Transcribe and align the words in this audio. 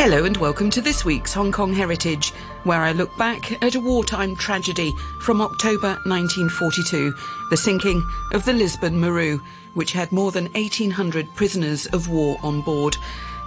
Hello 0.00 0.24
and 0.24 0.36
welcome 0.36 0.70
to 0.70 0.80
this 0.80 1.04
week's 1.04 1.34
Hong 1.34 1.50
Kong 1.50 1.74
Heritage, 1.74 2.30
where 2.62 2.82
I 2.82 2.92
look 2.92 3.10
back 3.18 3.60
at 3.64 3.74
a 3.74 3.80
wartime 3.80 4.36
tragedy 4.36 4.92
from 5.22 5.40
October 5.40 5.98
1942, 6.04 7.12
the 7.50 7.56
sinking 7.56 8.08
of 8.30 8.44
the 8.44 8.52
Lisbon 8.52 9.00
Maru, 9.00 9.40
which 9.74 9.90
had 9.90 10.12
more 10.12 10.30
than 10.30 10.44
1,800 10.52 11.26
prisoners 11.34 11.86
of 11.86 12.08
war 12.08 12.38
on 12.44 12.62
board. 12.62 12.96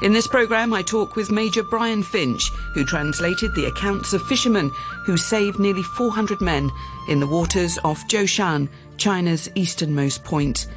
In 0.01 0.11
this 0.11 0.27
programme, 0.27 0.73
I 0.73 0.81
talk 0.81 1.15
with 1.15 1.31
Major 1.31 1.63
Brian 1.63 2.03
Finch, 2.03 2.49
who 2.73 2.83
translated 2.83 3.55
the 3.55 3.67
accounts 3.67 4.11
of 4.11 4.21
fishermen 4.23 4.71
who 5.05 5.15
saved 5.15 5.57
nearly 5.57 5.83
400 5.83 6.41
men 6.41 6.69
in 7.07 7.21
the 7.21 7.27
waters 7.27 7.79
off 7.85 8.05
Zhoushan, 8.09 8.67
China's 8.97 9.49
easternmost 9.55 10.25
point. 10.25 10.67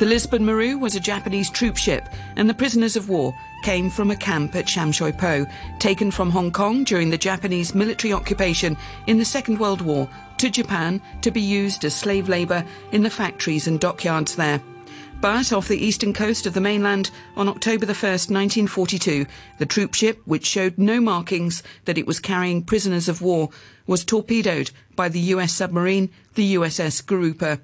The 0.00 0.06
Lisbon 0.06 0.44
Maru 0.44 0.78
was 0.78 0.96
a 0.96 1.00
Japanese 1.00 1.48
troop 1.48 1.76
ship, 1.76 2.08
and 2.34 2.50
the 2.50 2.54
prisoners 2.54 2.96
of 2.96 3.08
war 3.08 3.32
came 3.62 3.88
from 3.88 4.10
a 4.10 4.16
camp 4.16 4.54
at 4.56 4.68
Sham 4.68 4.92
Shui 4.92 5.12
Po, 5.12 5.46
taken 5.78 6.10
from 6.10 6.30
Hong 6.30 6.50
Kong 6.50 6.84
during 6.84 7.10
the 7.10 7.18
Japanese 7.18 7.74
military 7.74 8.12
occupation 8.12 8.76
in 9.06 9.18
the 9.18 9.24
Second 9.24 9.58
World 9.58 9.80
War 9.80 10.08
to 10.38 10.50
Japan 10.50 11.00
to 11.20 11.30
be 11.30 11.40
used 11.40 11.84
as 11.84 11.94
slave 11.94 12.28
labour 12.28 12.64
in 12.90 13.02
the 13.02 13.10
factories 13.10 13.68
and 13.68 13.78
dockyards 13.78 14.34
there. 14.34 14.60
But 15.20 15.52
off 15.52 15.68
the 15.68 15.78
eastern 15.78 16.12
coast 16.12 16.46
of 16.46 16.54
the 16.54 16.60
mainland 16.60 17.12
on 17.36 17.48
October 17.48 17.86
the 17.86 17.92
1st, 17.92 18.28
1942, 18.28 19.26
the 19.58 19.66
troop 19.66 19.94
ship, 19.94 20.20
which 20.24 20.44
showed 20.44 20.76
no 20.76 21.00
markings 21.00 21.62
that 21.84 21.96
it 21.96 22.08
was 22.08 22.18
carrying 22.18 22.64
prisoners 22.64 23.08
of 23.08 23.22
war, 23.22 23.50
was 23.86 24.04
torpedoed 24.04 24.72
by 24.96 25.08
the 25.08 25.20
US 25.20 25.52
submarine, 25.52 26.10
the 26.34 26.56
USS 26.56 27.06
Grouper. 27.06 27.60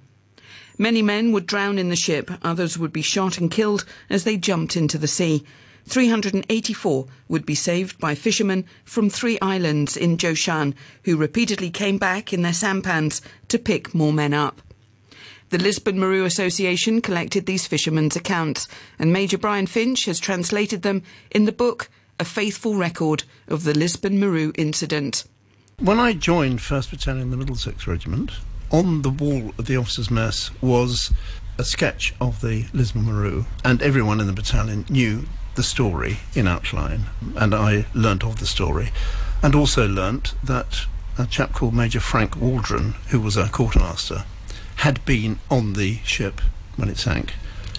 Many 0.78 1.02
men 1.02 1.32
would 1.32 1.46
drown 1.46 1.76
in 1.76 1.88
the 1.88 1.96
ship, 1.96 2.30
others 2.42 2.78
would 2.78 2.92
be 2.92 3.02
shot 3.02 3.38
and 3.38 3.50
killed 3.50 3.84
as 4.08 4.22
they 4.22 4.36
jumped 4.36 4.76
into 4.76 4.96
the 4.96 5.08
sea. 5.08 5.44
384 5.88 7.06
would 7.28 7.46
be 7.46 7.54
saved 7.54 7.98
by 7.98 8.14
fishermen 8.14 8.64
from 8.84 9.10
three 9.10 9.38
islands 9.40 9.96
in 9.96 10.16
Zhoushan, 10.16 10.74
who 11.04 11.16
repeatedly 11.16 11.70
came 11.70 11.98
back 11.98 12.32
in 12.32 12.42
their 12.42 12.52
sampans 12.52 13.22
to 13.48 13.58
pick 13.58 13.94
more 13.94 14.12
men 14.12 14.34
up. 14.34 14.60
The 15.50 15.58
Lisbon 15.58 15.98
Maru 15.98 16.24
Association 16.24 17.00
collected 17.00 17.46
these 17.46 17.66
fishermen's 17.66 18.16
accounts, 18.16 18.68
and 18.98 19.12
Major 19.12 19.38
Brian 19.38 19.66
Finch 19.66 20.04
has 20.04 20.20
translated 20.20 20.82
them 20.82 21.02
in 21.30 21.46
the 21.46 21.52
book 21.52 21.88
A 22.20 22.24
Faithful 22.24 22.74
Record 22.74 23.24
of 23.46 23.64
the 23.64 23.72
Lisbon 23.72 24.20
Maru 24.20 24.52
Incident. 24.58 25.24
When 25.78 25.98
I 25.98 26.12
joined 26.12 26.58
1st 26.58 26.90
Battalion, 26.90 27.30
the 27.30 27.36
Middlesex 27.38 27.86
Regiment, 27.86 28.32
on 28.70 29.00
the 29.00 29.10
wall 29.10 29.54
of 29.56 29.66
the 29.66 29.76
officers' 29.76 30.10
mess 30.10 30.50
was 30.60 31.12
a 31.56 31.64
sketch 31.64 32.14
of 32.20 32.40
the 32.42 32.66
Lisbon 32.74 33.04
Maru, 33.04 33.44
and 33.64 33.80
everyone 33.80 34.20
in 34.20 34.26
the 34.26 34.32
battalion 34.32 34.84
knew 34.90 35.24
the 35.58 35.64
story 35.64 36.18
in 36.36 36.46
outline, 36.46 37.06
and 37.34 37.52
I 37.52 37.84
learnt 37.92 38.22
of 38.22 38.38
the 38.38 38.46
story, 38.46 38.90
and 39.42 39.56
also 39.56 39.88
learnt 39.88 40.34
that 40.44 40.86
a 41.18 41.26
chap 41.26 41.52
called 41.52 41.74
Major 41.74 41.98
Frank 41.98 42.36
Waldron, 42.36 42.94
who 43.08 43.20
was 43.20 43.36
a 43.36 43.48
quartermaster, 43.48 44.24
had 44.76 45.04
been 45.04 45.40
on 45.50 45.72
the 45.72 45.96
ship 46.04 46.40
when 46.76 46.88
it 46.88 46.96
sank. 46.96 47.32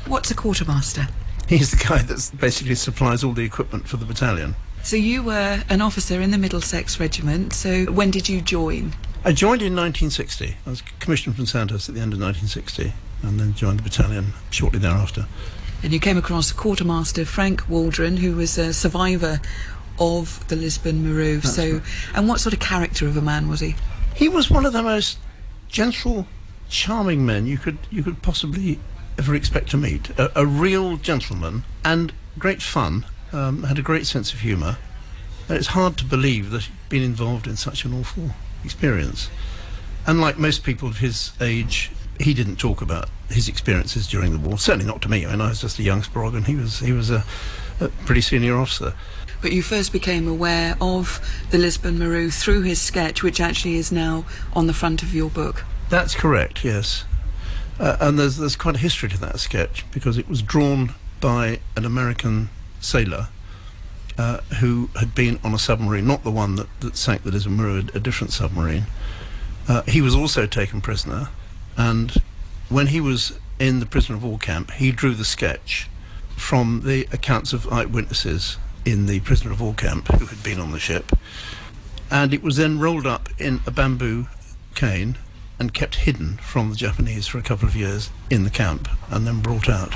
What's 0.05 0.29
a 0.29 0.35
quartermaster? 0.35 1.07
He's 1.47 1.71
the 1.71 1.81
guy 1.81 1.99
that 1.99 2.31
basically 2.37 2.75
supplies 2.75 3.23
all 3.23 3.31
the 3.31 3.45
equipment 3.45 3.87
for 3.87 3.95
the 3.95 4.05
battalion. 4.05 4.55
So 4.83 4.97
you 4.97 5.23
were 5.23 5.63
an 5.69 5.79
officer 5.79 6.19
in 6.19 6.31
the 6.31 6.37
Middlesex 6.37 6.99
Regiment, 6.99 7.53
so 7.53 7.85
when 7.85 8.11
did 8.11 8.27
you 8.27 8.41
join? 8.41 8.91
I 9.23 9.31
joined 9.31 9.61
in 9.61 9.73
1960. 9.73 10.57
I 10.65 10.69
was 10.69 10.81
commissioned 10.99 11.37
from 11.37 11.45
Sandhurst 11.45 11.87
at 11.87 11.95
the 11.95 12.01
end 12.01 12.11
of 12.11 12.19
1960 12.19 12.91
and 13.23 13.39
then 13.39 13.53
joined 13.53 13.79
the 13.79 13.83
battalion 13.83 14.33
shortly 14.49 14.79
thereafter. 14.79 15.27
And 15.81 15.93
you 15.93 15.99
came 15.99 16.17
across 16.17 16.51
quartermaster 16.51 17.25
Frank 17.25 17.67
Waldron, 17.69 18.17
who 18.17 18.35
was 18.35 18.57
a 18.57 18.73
survivor 18.73 19.39
of 19.99 20.45
the 20.47 20.55
Lisbon 20.55 21.03
Maru. 21.03 21.37
That's 21.39 21.55
so, 21.55 21.73
right. 21.73 21.81
and 22.15 22.27
what 22.27 22.39
sort 22.39 22.53
of 22.53 22.59
character 22.59 23.07
of 23.07 23.15
a 23.17 23.21
man 23.21 23.47
was 23.47 23.59
he? 23.59 23.75
He 24.15 24.27
was 24.27 24.49
one 24.49 24.65
of 24.65 24.73
the 24.73 24.83
most 24.83 25.17
gentle, 25.67 26.27
charming 26.69 27.25
men 27.25 27.45
you 27.47 27.57
could 27.57 27.77
you 27.89 28.03
could 28.03 28.21
possibly 28.21 28.79
ever 29.17 29.35
expect 29.35 29.69
to 29.71 29.77
meet. 29.77 30.09
A, 30.11 30.41
a 30.41 30.45
real 30.45 30.97
gentleman 30.97 31.63
and 31.83 32.13
great 32.37 32.61
fun. 32.61 33.05
Um, 33.31 33.63
had 33.63 33.77
a 33.77 33.83
great 33.83 34.07
sense 34.07 34.33
of 34.33 34.39
humour. 34.39 34.77
And 35.47 35.57
It's 35.57 35.67
hard 35.67 35.97
to 35.97 36.05
believe 36.05 36.49
that 36.51 36.63
he'd 36.63 36.89
been 36.89 37.03
involved 37.03 37.45
in 37.47 37.57
such 37.57 37.85
an 37.85 37.93
awful 37.93 38.31
experience. 38.63 39.29
And 40.07 40.19
like 40.19 40.39
most 40.39 40.63
people 40.63 40.89
of 40.89 40.97
his 40.97 41.31
age, 41.39 41.91
he 42.19 42.33
didn't 42.33 42.57
talk 42.57 42.81
about 42.81 43.09
his 43.29 43.47
experiences 43.47 44.07
during 44.07 44.31
the 44.31 44.39
war. 44.39 44.57
Certainly 44.57 44.85
not 44.85 45.01
to 45.03 45.09
me. 45.09 45.25
I 45.25 45.31
mean, 45.31 45.41
I 45.41 45.49
was 45.49 45.61
just 45.61 45.79
a 45.79 45.83
young 45.83 46.01
sprog, 46.01 46.35
and 46.35 46.45
he 46.45 46.55
was 46.55 46.79
he 46.79 46.91
was 46.91 47.09
a, 47.09 47.23
a 47.79 47.87
pretty 48.05 48.21
senior 48.21 48.57
officer. 48.57 48.93
But 49.41 49.53
you 49.53 49.63
first 49.63 49.93
became 49.93 50.27
aware 50.27 50.75
of 50.81 51.21
the 51.49 51.57
Lisbon 51.57 51.97
Maru 51.97 52.29
through 52.29 52.63
his 52.63 52.81
sketch, 52.81 53.23
which 53.23 53.39
actually 53.39 53.75
is 53.75 53.91
now 53.91 54.25
on 54.53 54.67
the 54.67 54.73
front 54.73 55.01
of 55.01 55.13
your 55.13 55.29
book. 55.29 55.63
That's 55.89 56.13
correct, 56.13 56.65
yes. 56.65 57.05
Uh, 57.79 57.95
and 58.01 58.19
there's 58.19 58.37
there's 58.37 58.57
quite 58.57 58.75
a 58.75 58.79
history 58.79 59.07
to 59.09 59.17
that 59.19 59.39
sketch 59.39 59.89
because 59.91 60.17
it 60.17 60.27
was 60.27 60.41
drawn 60.41 60.93
by 61.21 61.59
an 61.77 61.85
American 61.85 62.49
sailor 62.81 63.29
uh, 64.17 64.39
who 64.59 64.89
had 64.99 65.15
been 65.15 65.39
on 65.43 65.53
a 65.53 65.59
submarine, 65.59 66.05
not 66.05 66.23
the 66.23 66.31
one 66.31 66.55
that, 66.55 66.67
that 66.81 66.97
sank 66.97 67.23
the 67.23 67.31
Lisbon 67.31 67.55
Maru, 67.55 67.77
a, 67.93 67.97
a 67.97 67.99
different 67.99 68.33
submarine. 68.33 68.85
Uh, 69.69 69.83
he 69.83 70.01
was 70.01 70.13
also 70.13 70.45
taken 70.45 70.81
prisoner, 70.81 71.29
and 71.77 72.21
when 72.69 72.87
he 72.87 73.01
was 73.01 73.39
in 73.59 73.79
the 73.79 73.85
prisoner 73.85 74.15
of 74.15 74.23
war 74.23 74.37
camp, 74.37 74.71
he 74.71 74.91
drew 74.91 75.13
the 75.13 75.25
sketch 75.25 75.89
from 76.35 76.81
the 76.85 77.07
accounts 77.11 77.51
of 77.51 77.71
eyewitnesses 77.71 78.57
in 78.85 79.05
the 79.05 79.19
prisoner 79.21 79.51
of 79.51 79.61
war 79.61 79.73
camp 79.73 80.07
who 80.07 80.25
had 80.25 80.41
been 80.43 80.59
on 80.59 80.71
the 80.71 80.79
ship, 80.79 81.11
and 82.09 82.33
it 82.33 82.41
was 82.41 82.55
then 82.57 82.79
rolled 82.79 83.05
up 83.05 83.29
in 83.37 83.59
a 83.67 83.71
bamboo 83.71 84.27
cane 84.75 85.17
and 85.59 85.73
kept 85.73 85.95
hidden 85.95 86.37
from 86.37 86.69
the 86.69 86.75
Japanese 86.75 87.27
for 87.27 87.37
a 87.37 87.41
couple 87.41 87.67
of 87.67 87.75
years 87.75 88.09
in 88.29 88.43
the 88.43 88.49
camp, 88.49 88.87
and 89.11 89.27
then 89.27 89.41
brought 89.41 89.67
out 89.67 89.93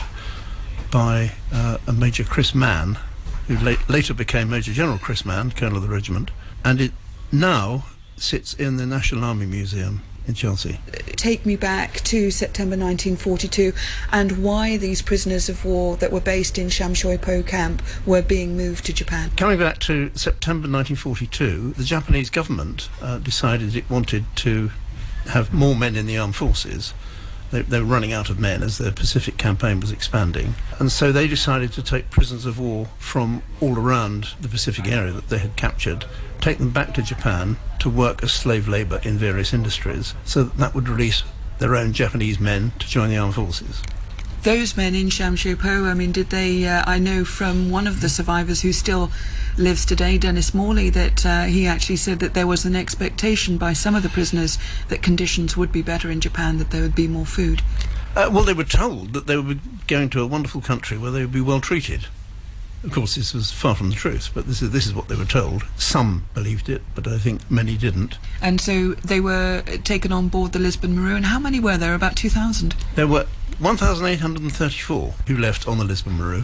by 0.92 1.32
uh, 1.52 1.78
a 1.88 1.94
Major 1.94 2.24
Chris 2.24 2.54
Mann, 2.54 3.00
who 3.48 3.58
la- 3.58 3.78
later 3.88 4.14
became 4.14 4.50
Major 4.50 4.74
General 4.74 4.98
Chris 4.98 5.26
Mann, 5.26 5.52
Colonel 5.52 5.78
of 5.78 5.84
the 5.84 5.90
regiment, 5.90 6.32
and 6.64 6.82
it 6.82 6.92
now 7.32 7.86
sits 8.18 8.54
in 8.54 8.78
the 8.78 8.86
National 8.86 9.24
Army 9.24 9.46
Museum 9.46 10.02
in 10.28 10.34
Chelsea. 10.34 10.80
Take 11.16 11.46
me 11.46 11.56
back 11.56 12.02
to 12.02 12.32
September 12.32 12.76
1942 12.76 13.74
and 14.12 14.44
why 14.44 14.78
these 14.78 15.02
prisoners 15.02 15.50
of 15.50 15.66
war 15.66 15.98
that 15.98 16.12
were 16.12 16.22
based 16.22 16.58
in 16.58 16.70
Sham 16.70 16.94
Po 16.94 17.44
camp 17.44 17.82
were 18.06 18.22
being 18.22 18.56
moved 18.56 18.86
to 18.86 18.94
Japan. 18.94 19.32
Coming 19.36 19.60
back 19.60 19.80
to 19.80 20.12
September 20.16 20.68
1942, 20.68 21.74
the 21.74 21.84
Japanese 21.84 22.30
government 22.30 22.90
uh, 23.02 23.20
decided 23.20 23.76
it 23.76 23.90
wanted 23.90 24.26
to 24.36 24.72
have 25.26 25.54
more 25.54 25.76
men 25.76 25.96
in 25.96 26.06
the 26.06 26.18
armed 26.18 26.36
forces. 26.36 26.94
They, 27.54 27.62
they 27.62 27.80
were 27.80 27.86
running 27.86 28.12
out 28.12 28.32
of 28.32 28.40
men 28.40 28.64
as 28.64 28.80
their 28.80 28.92
Pacific 28.92 29.38
campaign 29.38 29.80
was 29.80 29.92
expanding. 29.92 30.56
And 30.80 30.92
so 30.92 31.12
they 31.12 31.28
decided 31.28 31.72
to 31.74 31.84
take 31.84 32.10
prisoners 32.10 32.48
of 32.48 32.60
war 32.60 32.88
from 32.98 33.44
all 33.62 33.78
around 33.78 34.30
the 34.42 34.50
Pacific 34.50 34.88
area 34.88 35.12
that 35.12 35.30
they 35.30 35.38
had 35.38 35.56
captured, 35.56 36.06
take 36.42 36.58
them 36.58 36.72
back 36.72 36.96
to 36.96 37.04
Japan 37.04 37.58
to 37.80 37.92
work 37.92 38.24
as 38.24 38.34
slave 38.34 38.68
labour 38.68 39.00
in 39.04 39.20
various 39.20 39.54
industries, 39.54 40.16
so 40.26 40.44
that, 40.44 40.58
that 40.58 40.74
would 40.74 40.90
release 40.90 41.24
their 41.60 41.76
own 41.76 41.94
Japanese 41.94 42.40
men 42.40 42.72
to 42.80 42.88
join 42.88 43.10
the 43.10 43.18
armed 43.18 43.36
forces. 43.36 43.84
Those 44.44 44.76
men 44.76 44.94
in 44.94 45.10
Sham 45.10 45.38
Shui 45.38 45.56
Po, 45.56 45.86
I 45.86 45.94
mean, 45.94 46.12
did 46.12 46.30
they? 46.30 46.68
Uh, 46.68 46.84
I 46.86 47.00
know 47.00 47.24
from 47.24 47.72
one 47.72 47.88
of 47.88 48.02
the 48.02 48.10
survivors 48.10 48.62
who 48.62 48.74
still 48.74 49.10
lives 49.58 49.86
today, 49.86 50.18
Dennis 50.18 50.54
Morley, 50.54 50.90
that 50.90 51.26
uh, 51.26 51.44
he 51.44 51.66
actually 51.66 51.96
said 51.96 52.20
that 52.20 52.34
there 52.34 52.46
was 52.46 52.66
an 52.66 52.76
expectation 52.76 53.58
by 53.58 53.72
some 53.72 53.96
of 53.96 54.04
the 54.04 54.10
prisoners 54.10 54.58
that 54.90 55.02
conditions 55.02 55.56
would 55.56 55.72
be 55.72 55.82
better 55.82 56.12
in 56.12 56.20
Japan, 56.20 56.58
that 56.58 56.72
there 56.72 56.82
would 56.82 56.94
be 56.94 57.08
more 57.08 57.26
food. 57.26 57.62
Uh, 58.18 58.30
well, 58.34 58.44
they 58.44 58.54
were 58.54 58.66
told 58.66 59.14
that 59.14 59.28
they 59.28 59.42
be 59.42 59.62
going 59.88 60.10
to 60.10 60.22
a 60.22 60.28
wonderful 60.28 60.60
country 60.60 60.98
where 60.98 61.12
they 61.12 61.22
would 61.22 61.32
be 61.32 61.40
well 61.40 61.62
treated. 61.62 62.08
Of 62.84 62.92
course, 62.92 63.16
this 63.16 63.34
was 63.34 63.50
far 63.50 63.76
from 63.76 63.90
the 63.90 63.96
truth, 63.96 64.32
but 64.34 64.46
this 64.46 64.62
is 64.62 64.72
this 64.72 64.86
is 64.86 64.94
what 64.94 65.08
they 65.08 65.16
were 65.16 65.24
told. 65.26 65.64
Some 65.78 66.26
believed 66.34 66.68
it, 66.68 66.82
but 66.96 67.08
I 67.08 67.18
think 67.18 67.50
many 67.50 67.78
didn't. 67.78 68.18
And 68.42 68.60
so 68.60 68.92
they 68.96 69.22
were 69.22 69.62
taken 69.84 70.12
on 70.12 70.28
board 70.28 70.52
the 70.52 70.60
Lisbon 70.60 70.96
Maru. 70.96 71.16
And 71.16 71.26
how 71.26 71.40
many 71.40 71.62
were 71.62 71.78
there? 71.78 71.96
About 71.96 72.18
2,000. 72.18 72.76
There 72.96 73.08
were 73.08 73.26
1,834 73.60 75.14
who 75.28 75.38
left 75.38 75.68
on 75.68 75.78
the 75.78 75.86
Lisbon 75.86 76.18
Maru, 76.18 76.44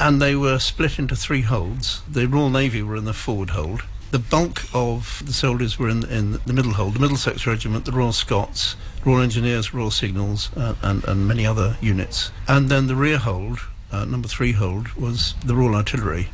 and 0.00 0.22
they 0.22 0.34
were 0.34 0.58
split 0.58 0.98
into 0.98 1.14
three 1.16 1.42
holds. 1.42 2.02
The 2.10 2.26
Royal 2.26 2.50
Navy 2.50 2.82
were 2.82 2.96
in 2.96 3.04
the 3.04 3.12
forward 3.12 3.50
hold. 3.50 3.82
The 4.10 4.18
bulk 4.18 4.62
of 4.72 5.22
the 5.26 5.32
soldiers 5.32 5.78
were 5.78 5.88
in, 5.88 6.04
in 6.04 6.38
the 6.46 6.52
middle 6.52 6.74
hold, 6.74 6.94
the 6.94 7.00
Middlesex 7.00 7.46
Regiment, 7.46 7.84
the 7.84 7.92
Royal 7.92 8.12
Scots, 8.12 8.76
Royal 9.04 9.22
Engineers, 9.22 9.74
Royal 9.74 9.90
Signals, 9.90 10.50
uh, 10.56 10.76
and, 10.82 11.04
and 11.04 11.26
many 11.26 11.44
other 11.44 11.76
units. 11.80 12.30
And 12.46 12.68
then 12.68 12.86
the 12.86 12.94
rear 12.94 13.18
hold, 13.18 13.58
uh, 13.94 14.04
number 14.04 14.28
three 14.28 14.52
hold, 14.52 14.88
was 14.94 15.34
the 15.44 15.54
Royal 15.54 15.76
Artillery, 15.76 16.28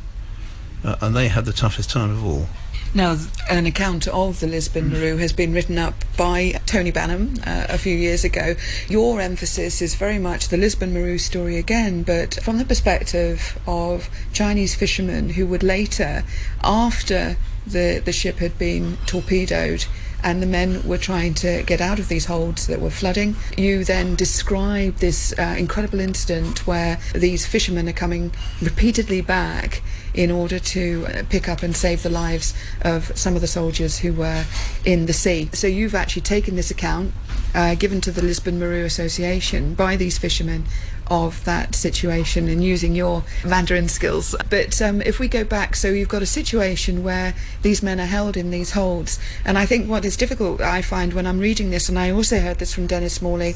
uh, 0.83 0.95
and 1.01 1.15
they 1.15 1.27
had 1.27 1.45
the 1.45 1.53
toughest 1.53 1.89
time 1.89 2.09
of 2.09 2.25
all. 2.25 2.47
Now, 2.93 3.17
an 3.49 3.65
account 3.67 4.07
of 4.07 4.41
the 4.41 4.47
Lisbon 4.47 4.91
Maru 4.91 5.15
has 5.17 5.31
been 5.31 5.53
written 5.53 5.77
up 5.77 5.93
by 6.17 6.59
Tony 6.65 6.91
Banham 6.91 7.39
uh, 7.47 7.67
a 7.69 7.77
few 7.77 7.95
years 7.95 8.25
ago. 8.25 8.55
Your 8.89 9.21
emphasis 9.21 9.81
is 9.81 9.95
very 9.95 10.19
much 10.19 10.49
the 10.49 10.57
Lisbon 10.57 10.93
Maru 10.93 11.17
story 11.17 11.57
again, 11.57 12.03
but 12.03 12.35
from 12.43 12.57
the 12.57 12.65
perspective 12.65 13.57
of 13.65 14.09
Chinese 14.33 14.75
fishermen 14.75 15.29
who 15.29 15.45
would 15.47 15.63
later, 15.63 16.23
after 16.63 17.37
the, 17.65 18.01
the 18.03 18.11
ship 18.11 18.39
had 18.39 18.57
been 18.57 18.97
torpedoed, 19.05 19.85
and 20.23 20.41
the 20.41 20.47
men 20.47 20.81
were 20.87 20.97
trying 20.97 21.33
to 21.35 21.63
get 21.63 21.81
out 21.81 21.99
of 21.99 22.07
these 22.07 22.25
holds 22.25 22.67
that 22.67 22.79
were 22.79 22.89
flooding. 22.89 23.35
You 23.57 23.83
then 23.83 24.15
describe 24.15 24.95
this 24.97 25.33
uh, 25.37 25.55
incredible 25.57 25.99
incident 25.99 26.65
where 26.67 26.99
these 27.13 27.45
fishermen 27.45 27.89
are 27.89 27.93
coming 27.93 28.31
repeatedly 28.61 29.21
back 29.21 29.81
in 30.13 30.29
order 30.29 30.59
to 30.59 31.07
uh, 31.07 31.23
pick 31.29 31.47
up 31.47 31.63
and 31.63 31.75
save 31.75 32.03
the 32.03 32.09
lives 32.09 32.53
of 32.81 33.17
some 33.17 33.35
of 33.35 33.41
the 33.41 33.47
soldiers 33.47 33.99
who 33.99 34.13
were 34.13 34.45
in 34.85 35.05
the 35.05 35.13
sea. 35.13 35.49
So 35.53 35.67
you've 35.67 35.95
actually 35.95 36.23
taken 36.23 36.55
this 36.55 36.71
account, 36.71 37.13
uh, 37.53 37.75
given 37.75 38.01
to 38.01 38.11
the 38.11 38.21
Lisbon 38.21 38.59
Maru 38.59 38.83
Association 38.83 39.73
by 39.73 39.95
these 39.95 40.17
fishermen 40.17 40.65
of 41.07 41.43
that 41.43 41.75
situation 41.75 42.47
and 42.47 42.63
using 42.63 42.95
your 42.95 43.23
Mandarin 43.45 43.89
skills. 43.89 44.33
But 44.49 44.81
um, 44.81 45.01
if 45.01 45.19
we 45.19 45.27
go 45.27 45.43
back, 45.43 45.75
so 45.75 45.89
you've 45.89 46.07
got 46.07 46.21
a 46.21 46.27
situation 46.27 47.03
where 47.03 47.33
these 47.61 47.83
men 47.83 47.99
are 47.99 48.05
held 48.05 48.37
in 48.37 48.49
these 48.49 48.71
holds, 48.71 49.19
and 49.43 49.57
I 49.57 49.65
think 49.65 49.89
what 49.89 50.05
is 50.05 50.15
difficult, 50.15 50.61
I 50.61 50.81
find 50.81 51.13
when 51.13 51.27
I'm 51.27 51.39
reading 51.39 51.69
this, 51.69 51.89
and 51.89 51.99
I 51.99 52.11
also 52.11 52.39
heard 52.39 52.59
this 52.59 52.73
from 52.73 52.87
Dennis 52.87 53.21
Morley, 53.21 53.55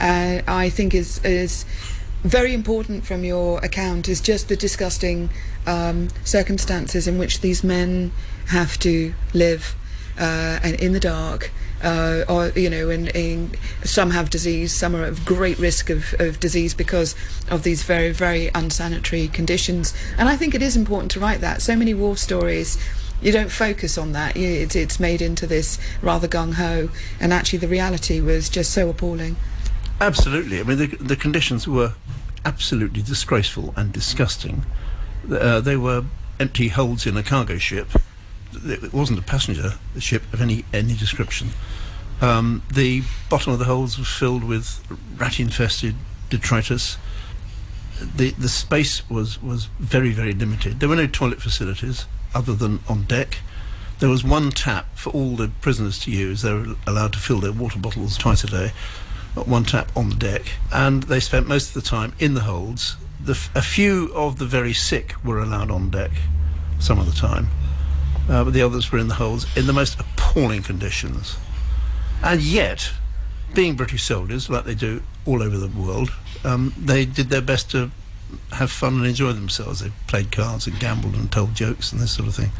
uh, 0.00 0.42
I 0.46 0.70
think 0.70 0.94
is 0.94 1.24
is 1.24 1.64
very 2.24 2.52
important 2.52 3.04
from 3.04 3.22
your 3.22 3.58
account 3.64 4.08
is 4.08 4.20
just 4.20 4.48
the 4.48 4.56
disgusting 4.56 5.30
um, 5.66 6.08
circumstances 6.24 7.06
in 7.06 7.16
which 7.16 7.42
these 7.42 7.62
men 7.62 8.10
have 8.46 8.76
to 8.80 9.14
live 9.32 9.76
uh, 10.18 10.58
and 10.64 10.74
in 10.80 10.92
the 10.92 11.00
dark 11.00 11.52
uh, 11.82 12.24
or 12.28 12.48
you 12.50 12.68
know, 12.68 12.90
and, 12.90 13.14
and, 13.14 13.56
some 13.84 14.10
have 14.10 14.30
disease, 14.30 14.74
some 14.74 14.96
are 14.96 15.04
at 15.04 15.24
great 15.24 15.58
risk 15.58 15.90
of, 15.90 16.14
of 16.18 16.40
disease 16.40 16.74
because 16.74 17.14
of 17.50 17.62
these 17.62 17.82
very, 17.82 18.12
very 18.12 18.50
unsanitary 18.54 19.28
conditions. 19.28 19.94
And 20.18 20.28
I 20.28 20.36
think 20.36 20.54
it 20.54 20.62
is 20.62 20.76
important 20.76 21.10
to 21.12 21.20
write 21.20 21.40
that. 21.40 21.62
So 21.62 21.76
many 21.76 21.94
war 21.94 22.16
stories 22.16 22.76
you 23.20 23.32
don't 23.32 23.50
focus 23.50 23.98
on 23.98 24.12
that. 24.12 24.36
It's, 24.36 24.76
it's 24.76 25.00
made 25.00 25.20
into 25.20 25.46
this 25.46 25.78
rather 26.02 26.28
gung 26.28 26.54
ho, 26.54 26.90
and 27.20 27.32
actually 27.32 27.58
the 27.58 27.68
reality 27.68 28.20
was 28.20 28.48
just 28.48 28.72
so 28.72 28.88
appalling. 28.88 29.36
Absolutely. 30.00 30.60
I 30.60 30.62
mean, 30.62 30.78
the, 30.78 30.86
the 30.86 31.16
conditions 31.16 31.66
were 31.66 31.94
absolutely 32.44 33.02
disgraceful 33.02 33.74
and 33.76 33.92
disgusting. 33.92 34.64
Uh, 35.30 35.60
they 35.60 35.76
were 35.76 36.04
empty 36.38 36.68
holds 36.68 37.06
in 37.06 37.16
a 37.16 37.22
cargo 37.22 37.58
ship 37.58 37.88
it 38.64 38.92
wasn't 38.92 39.18
a 39.18 39.22
passenger 39.22 39.74
ship 39.98 40.22
of 40.32 40.40
any 40.40 40.64
any 40.72 40.94
description. 40.94 41.50
Um, 42.20 42.62
the 42.72 43.02
bottom 43.30 43.52
of 43.52 43.58
the 43.58 43.66
holds 43.66 43.98
was 43.98 44.08
filled 44.08 44.42
with 44.42 44.82
rat-infested 45.16 45.94
detritus. 46.30 46.96
The 48.16 48.30
the 48.32 48.48
space 48.48 49.08
was 49.08 49.42
was 49.42 49.66
very 49.78 50.12
very 50.12 50.32
limited. 50.32 50.80
There 50.80 50.88
were 50.88 50.96
no 50.96 51.06
toilet 51.06 51.40
facilities 51.40 52.06
other 52.34 52.54
than 52.54 52.80
on 52.88 53.04
deck. 53.04 53.38
There 53.98 54.08
was 54.08 54.22
one 54.22 54.50
tap 54.50 54.86
for 54.96 55.10
all 55.10 55.34
the 55.34 55.48
prisoners 55.60 55.98
to 56.00 56.10
use. 56.10 56.42
They 56.42 56.52
were 56.52 56.76
allowed 56.86 57.12
to 57.14 57.18
fill 57.18 57.40
their 57.40 57.52
water 57.52 57.78
bottles 57.78 58.16
twice 58.16 58.44
a 58.44 58.46
day. 58.46 58.72
One 59.34 59.64
tap 59.64 59.90
on 59.96 60.10
the 60.10 60.16
deck, 60.16 60.42
and 60.72 61.04
they 61.04 61.20
spent 61.20 61.46
most 61.46 61.68
of 61.68 61.74
the 61.74 61.88
time 61.88 62.12
in 62.18 62.34
the 62.34 62.40
holds. 62.40 62.96
The, 63.20 63.38
a 63.54 63.62
few 63.62 64.12
of 64.14 64.38
the 64.38 64.46
very 64.46 64.72
sick 64.72 65.14
were 65.24 65.40
allowed 65.40 65.70
on 65.70 65.90
deck 65.90 66.12
some 66.78 66.98
of 66.98 67.06
the 67.06 67.12
time 67.12 67.48
uh, 68.28 68.44
but 68.44 68.52
the 68.52 68.62
others 68.62 68.90
were 68.92 68.98
in 68.98 69.08
the 69.08 69.14
holds 69.14 69.46
in 69.56 69.66
the 69.66 69.72
most 69.72 69.98
appalling 70.00 70.62
conditions. 70.62 71.36
And 72.22 72.40
yet, 72.40 72.92
being 73.54 73.76
British 73.76 74.02
soldiers, 74.02 74.50
like 74.50 74.64
they 74.64 74.74
do 74.74 75.02
all 75.24 75.42
over 75.42 75.56
the 75.56 75.68
world, 75.68 76.12
um, 76.44 76.74
they 76.78 77.04
did 77.04 77.30
their 77.30 77.42
best 77.42 77.70
to 77.72 77.90
have 78.52 78.70
fun 78.70 78.94
and 78.94 79.06
enjoy 79.06 79.32
themselves. 79.32 79.80
They 79.80 79.92
played 80.06 80.30
cards 80.30 80.66
and 80.66 80.78
gambled 80.78 81.14
and 81.14 81.30
told 81.30 81.54
jokes 81.54 81.92
and 81.92 82.00
this 82.00 82.12
sort 82.12 82.28
of 82.28 82.34
thing. 82.34 82.50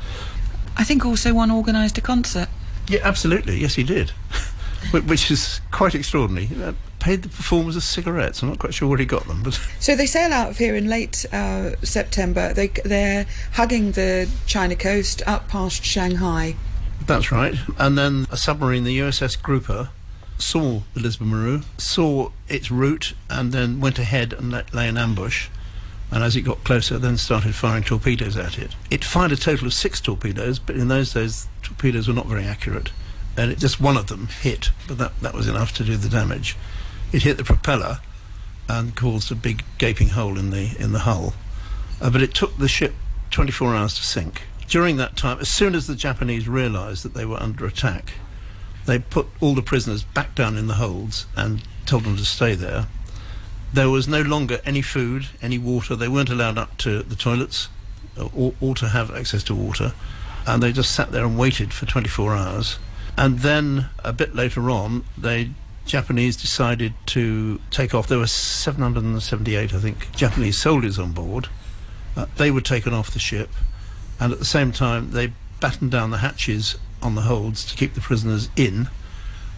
I 0.76 0.84
think 0.84 1.04
also 1.04 1.34
one 1.34 1.50
organised 1.50 1.98
a 1.98 2.00
concert. 2.00 2.48
Yeah, 2.88 3.00
absolutely. 3.02 3.58
Yes, 3.58 3.74
he 3.74 3.82
did. 3.82 4.10
Which 4.92 5.30
is 5.30 5.60
quite 5.70 5.94
extraordinary. 5.94 6.48
Paid 7.00 7.22
the 7.22 7.28
performers 7.28 7.76
a 7.76 7.80
cigarettes. 7.80 8.42
I'm 8.42 8.48
not 8.48 8.58
quite 8.58 8.74
sure 8.74 8.88
where 8.88 8.98
he 8.98 9.04
got 9.04 9.26
them, 9.26 9.42
but 9.42 9.54
so 9.80 9.94
they 9.94 10.06
sail 10.06 10.32
out 10.32 10.50
of 10.50 10.58
here 10.58 10.74
in 10.74 10.88
late 10.88 11.24
uh, 11.32 11.76
September. 11.82 12.52
They 12.52 12.68
they're 12.84 13.26
hugging 13.52 13.92
the 13.92 14.28
China 14.46 14.74
coast 14.74 15.22
up 15.26 15.48
past 15.48 15.84
Shanghai. 15.84 16.56
That's 17.06 17.30
right. 17.32 17.54
And 17.78 17.96
then 17.96 18.26
a 18.30 18.36
submarine, 18.36 18.84
the 18.84 18.98
USS 18.98 19.40
Grouper, 19.40 19.90
saw 20.38 20.82
the 20.94 21.00
Lisbon 21.00 21.28
Maru, 21.28 21.62
saw 21.78 22.30
its 22.48 22.70
route, 22.70 23.14
and 23.30 23.52
then 23.52 23.80
went 23.80 23.98
ahead 23.98 24.32
and 24.32 24.50
let, 24.50 24.74
lay 24.74 24.88
an 24.88 24.98
ambush. 24.98 25.48
And 26.10 26.24
as 26.24 26.36
it 26.36 26.42
got 26.42 26.64
closer, 26.64 26.98
then 26.98 27.16
started 27.16 27.54
firing 27.54 27.82
torpedoes 27.82 28.36
at 28.36 28.58
it. 28.58 28.74
It 28.90 29.04
fired 29.04 29.32
a 29.32 29.36
total 29.36 29.66
of 29.66 29.74
six 29.74 30.00
torpedoes, 30.00 30.58
but 30.58 30.76
in 30.76 30.88
those 30.88 31.12
days, 31.12 31.48
torpedoes 31.62 32.08
were 32.08 32.14
not 32.14 32.26
very 32.26 32.44
accurate. 32.44 32.90
And 33.36 33.52
it, 33.52 33.58
just 33.58 33.80
one 33.80 33.96
of 33.96 34.06
them 34.06 34.28
hit, 34.40 34.70
but 34.86 34.98
that, 34.98 35.20
that 35.20 35.34
was 35.34 35.48
enough 35.48 35.72
to 35.74 35.84
do 35.84 35.96
the 35.96 36.08
damage 36.08 36.56
it 37.12 37.22
hit 37.22 37.36
the 37.36 37.44
propeller 37.44 38.00
and 38.68 38.94
caused 38.94 39.32
a 39.32 39.34
big 39.34 39.64
gaping 39.78 40.10
hole 40.10 40.38
in 40.38 40.50
the 40.50 40.76
in 40.78 40.92
the 40.92 41.00
hull. 41.00 41.34
Uh, 42.00 42.10
but 42.10 42.22
it 42.22 42.34
took 42.34 42.56
the 42.58 42.68
ship 42.68 42.94
24 43.30 43.74
hours 43.74 43.94
to 43.94 44.02
sink. 44.02 44.42
During 44.68 44.96
that 44.98 45.16
time, 45.16 45.38
as 45.40 45.48
soon 45.48 45.74
as 45.74 45.86
the 45.86 45.96
Japanese 45.96 46.46
realised 46.46 47.02
that 47.02 47.14
they 47.14 47.24
were 47.24 47.42
under 47.42 47.66
attack, 47.66 48.12
they 48.86 48.98
put 48.98 49.26
all 49.40 49.54
the 49.54 49.62
prisoners 49.62 50.02
back 50.02 50.34
down 50.34 50.56
in 50.56 50.66
the 50.66 50.74
holds 50.74 51.26
and 51.36 51.62
told 51.86 52.04
them 52.04 52.16
to 52.16 52.24
stay 52.24 52.54
there. 52.54 52.86
There 53.72 53.90
was 53.90 54.08
no 54.08 54.22
longer 54.22 54.60
any 54.64 54.82
food, 54.82 55.26
any 55.42 55.58
water. 55.58 55.96
They 55.96 56.08
weren't 56.08 56.30
allowed 56.30 56.58
up 56.58 56.76
to 56.78 57.02
the 57.02 57.16
toilets 57.16 57.68
uh, 58.18 58.28
or, 58.34 58.54
or 58.60 58.74
to 58.76 58.88
have 58.88 59.14
access 59.14 59.42
to 59.44 59.54
water. 59.54 59.92
And 60.46 60.62
they 60.62 60.72
just 60.72 60.94
sat 60.94 61.12
there 61.12 61.24
and 61.24 61.38
waited 61.38 61.72
for 61.72 61.86
24 61.86 62.34
hours. 62.34 62.78
And 63.16 63.40
then 63.40 63.90
a 64.04 64.12
bit 64.12 64.34
later 64.34 64.70
on, 64.70 65.04
they 65.16 65.50
Japanese 65.88 66.36
decided 66.36 66.92
to 67.06 67.60
take 67.70 67.94
off. 67.94 68.06
There 68.06 68.18
were 68.18 68.26
778, 68.26 69.72
I 69.72 69.78
think, 69.78 70.12
Japanese 70.12 70.58
soldiers 70.58 70.98
on 70.98 71.12
board. 71.12 71.48
Uh, 72.14 72.26
they 72.36 72.50
were 72.50 72.60
taken 72.60 72.92
off 72.92 73.10
the 73.10 73.18
ship, 73.18 73.48
and 74.20 74.30
at 74.30 74.38
the 74.38 74.44
same 74.44 74.70
time, 74.70 75.12
they 75.12 75.32
battened 75.60 75.90
down 75.90 76.10
the 76.10 76.18
hatches 76.18 76.76
on 77.00 77.14
the 77.14 77.22
holds 77.22 77.64
to 77.64 77.74
keep 77.74 77.94
the 77.94 78.02
prisoners 78.02 78.50
in, 78.54 78.88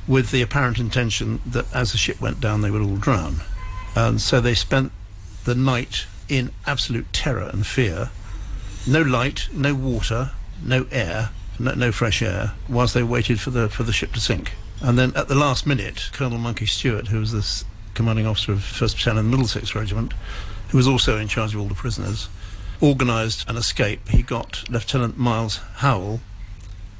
with 0.06 0.30
the 0.30 0.40
apparent 0.40 0.78
intention 0.78 1.40
that 1.44 1.66
as 1.74 1.92
the 1.92 1.98
ship 1.98 2.20
went 2.20 2.40
down, 2.40 2.60
they 2.60 2.70
would 2.70 2.82
all 2.82 2.96
drown. 2.96 3.40
And 3.96 4.20
so 4.20 4.40
they 4.40 4.54
spent 4.54 4.92
the 5.44 5.56
night 5.56 6.06
in 6.28 6.52
absolute 6.64 7.12
terror 7.12 7.50
and 7.52 7.66
fear. 7.66 8.10
No 8.86 9.02
light, 9.02 9.48
no 9.52 9.74
water, 9.74 10.30
no 10.62 10.86
air, 10.92 11.30
no, 11.58 11.74
no 11.74 11.90
fresh 11.90 12.22
air, 12.22 12.52
whilst 12.68 12.94
they 12.94 13.02
waited 13.02 13.40
for 13.40 13.50
the 13.50 13.68
for 13.68 13.82
the 13.82 13.92
ship 13.92 14.12
to 14.12 14.20
sink. 14.20 14.52
And 14.80 14.98
then 14.98 15.12
at 15.14 15.28
the 15.28 15.34
last 15.34 15.66
minute, 15.66 16.08
Colonel 16.12 16.38
Monkey 16.38 16.66
Stewart, 16.66 17.08
who 17.08 17.20
was 17.20 17.32
the 17.32 17.64
commanding 17.94 18.26
officer 18.26 18.52
of 18.52 18.60
1st 18.60 18.96
Battalion 18.96 19.30
Middlesex 19.30 19.74
Regiment, 19.74 20.14
who 20.70 20.78
was 20.78 20.88
also 20.88 21.18
in 21.18 21.28
charge 21.28 21.54
of 21.54 21.60
all 21.60 21.66
the 21.66 21.74
prisoners, 21.74 22.28
organised 22.82 23.48
an 23.48 23.56
escape. 23.56 24.08
He 24.08 24.22
got 24.22 24.68
Lieutenant 24.70 25.18
Miles 25.18 25.58
Howell, 25.76 26.20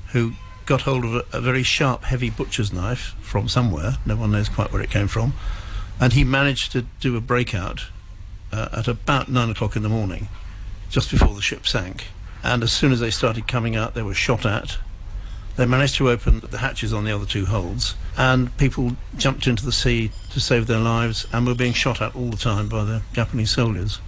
who 0.09 0.35
got 0.67 0.83
hold 0.83 1.05
of 1.05 1.15
a, 1.15 1.25
a, 1.33 1.41
very 1.41 1.63
sharp, 1.63 2.05
heavy 2.05 2.29
butcher's 2.29 2.73
knife 2.73 3.15
from 3.21 3.49
somewhere. 3.49 3.95
No 4.05 4.17
one 4.17 4.33
knows 4.33 4.49
quite 4.49 4.73
where 4.73 4.83
it 4.83 4.91
came 4.91 5.09
from. 5.09 5.33
And 5.99 6.13
he 6.13 6.23
managed 6.23 6.73
to 6.73 6.83
do 7.01 7.17
a 7.17 7.21
breakout 7.21 7.87
uh, 8.53 8.69
at 8.73 8.89
about 8.89 9.31
nine 9.31 9.51
o'clock 9.51 9.75
in 9.75 9.83
the 9.83 9.89
morning, 9.89 10.29
just 10.91 11.11
before 11.11 11.35
the 11.35 11.43
ship 11.43 11.67
sank. 11.67 12.09
And 12.43 12.63
as 12.63 12.73
soon 12.73 12.93
as 12.93 13.01
they 13.01 13.11
started 13.11 13.49
coming 13.49 13.75
out, 13.75 13.95
they 13.95 14.03
were 14.03 14.15
shot 14.15 14.45
at 14.45 14.79
they 15.57 15.67
managed 15.67 15.97
to 15.97 16.11
open 16.11 16.41
the 16.41 16.59
hatches 16.59 16.93
on 16.93 17.05
the 17.05 17.13
other 17.13 17.27
two 17.27 17.47
holds, 17.47 17.95
and 18.17 18.57
people 18.57 18.97
jumped 19.17 19.47
into 19.47 19.65
the 19.65 19.73
sea 19.73 20.11
to 20.33 20.41
save 20.41 20.67
their 20.67 20.79
lives 20.79 21.27
and 21.33 21.47
were 21.47 21.55
being 21.55 21.73
shot 21.73 22.01
at 22.01 22.15
all 22.15 22.31
the 22.31 22.37
time 22.37 22.69
by 22.69 22.85
the 22.85 23.03
Japanese 23.13 23.51
soldiers. 23.51 24.01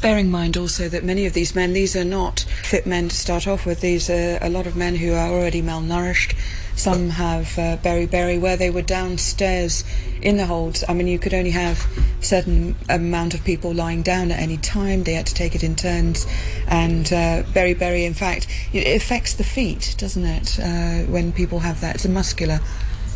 Bearing 0.00 0.26
in 0.26 0.30
mind 0.30 0.56
also 0.56 0.88
that 0.88 1.04
many 1.04 1.26
of 1.26 1.32
these 1.32 1.54
men, 1.54 1.72
these 1.72 1.96
are 1.96 2.04
not 2.04 2.40
fit 2.62 2.86
men 2.86 3.08
to 3.08 3.16
start 3.16 3.46
off 3.46 3.66
with. 3.66 3.80
These 3.80 4.08
are 4.08 4.38
a 4.40 4.48
lot 4.48 4.66
of 4.66 4.76
men 4.76 4.96
who 4.96 5.12
are 5.12 5.28
already 5.28 5.62
malnourished. 5.62 6.34
Some 6.76 7.10
have 7.10 7.58
uh, 7.58 7.78
beriberi, 7.78 8.40
where 8.40 8.56
they 8.56 8.70
were 8.70 8.82
downstairs 8.82 9.82
in 10.20 10.36
the 10.36 10.46
holds. 10.46 10.84
I 10.88 10.92
mean, 10.92 11.06
you 11.06 11.18
could 11.18 11.34
only 11.34 11.50
have 11.50 11.86
certain 12.20 12.76
amount 12.88 13.34
of 13.34 13.42
people 13.44 13.72
lying 13.72 14.02
down 14.02 14.30
at 14.30 14.38
any 14.38 14.58
time. 14.58 15.04
They 15.04 15.14
had 15.14 15.26
to 15.26 15.34
take 15.34 15.54
it 15.54 15.64
in 15.64 15.74
turns. 15.74 16.26
And 16.68 17.06
uh, 17.06 17.42
beriberi, 17.54 18.04
in 18.04 18.14
fact, 18.14 18.46
it 18.72 18.96
affects 18.96 19.34
the 19.34 19.44
feet, 19.44 19.94
doesn't 19.98 20.24
it, 20.24 20.58
uh, 20.60 21.10
when 21.10 21.32
people 21.32 21.60
have 21.60 21.80
that? 21.80 21.96
It's 21.96 22.04
a 22.04 22.10
muscular. 22.10 22.60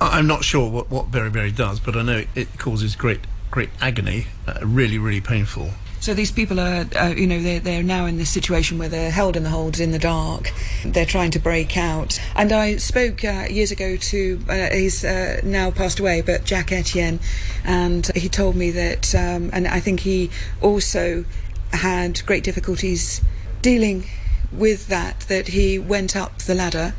I'm 0.00 0.26
not 0.26 0.42
sure 0.44 0.70
what, 0.70 0.90
what 0.90 1.10
beriberi 1.10 1.54
does, 1.54 1.78
but 1.80 1.94
I 1.96 2.02
know 2.02 2.18
it, 2.18 2.28
it 2.34 2.58
causes 2.58 2.96
great, 2.96 3.20
great 3.50 3.70
agony, 3.80 4.26
uh, 4.46 4.60
really, 4.62 4.96
really 4.96 5.20
painful. 5.20 5.70
So 6.00 6.14
these 6.14 6.32
people 6.32 6.58
are, 6.58 6.86
uh, 6.98 7.14
you 7.14 7.26
know, 7.26 7.42
they're, 7.42 7.60
they're 7.60 7.82
now 7.82 8.06
in 8.06 8.16
this 8.16 8.30
situation 8.30 8.78
where 8.78 8.88
they're 8.88 9.10
held 9.10 9.36
in 9.36 9.42
the 9.42 9.50
holds 9.50 9.80
in 9.80 9.92
the 9.92 9.98
dark. 9.98 10.50
They're 10.82 11.04
trying 11.04 11.30
to 11.32 11.38
break 11.38 11.76
out. 11.76 12.18
And 12.34 12.52
I 12.52 12.76
spoke 12.76 13.22
uh, 13.22 13.46
years 13.50 13.70
ago 13.70 13.96
to, 13.96 14.40
uh, 14.48 14.70
he's 14.70 15.04
uh, 15.04 15.42
now 15.44 15.70
passed 15.70 16.00
away, 16.00 16.22
but 16.22 16.44
Jack 16.44 16.72
Etienne, 16.72 17.20
and 17.64 18.06
he 18.16 18.30
told 18.30 18.56
me 18.56 18.70
that, 18.70 19.14
um, 19.14 19.50
and 19.52 19.68
I 19.68 19.78
think 19.80 20.00
he 20.00 20.30
also 20.62 21.26
had 21.74 22.24
great 22.24 22.44
difficulties 22.44 23.20
dealing 23.60 24.06
with 24.50 24.88
that, 24.88 25.20
that 25.28 25.48
he 25.48 25.78
went 25.78 26.16
up 26.16 26.38
the 26.38 26.54
ladder 26.54 26.94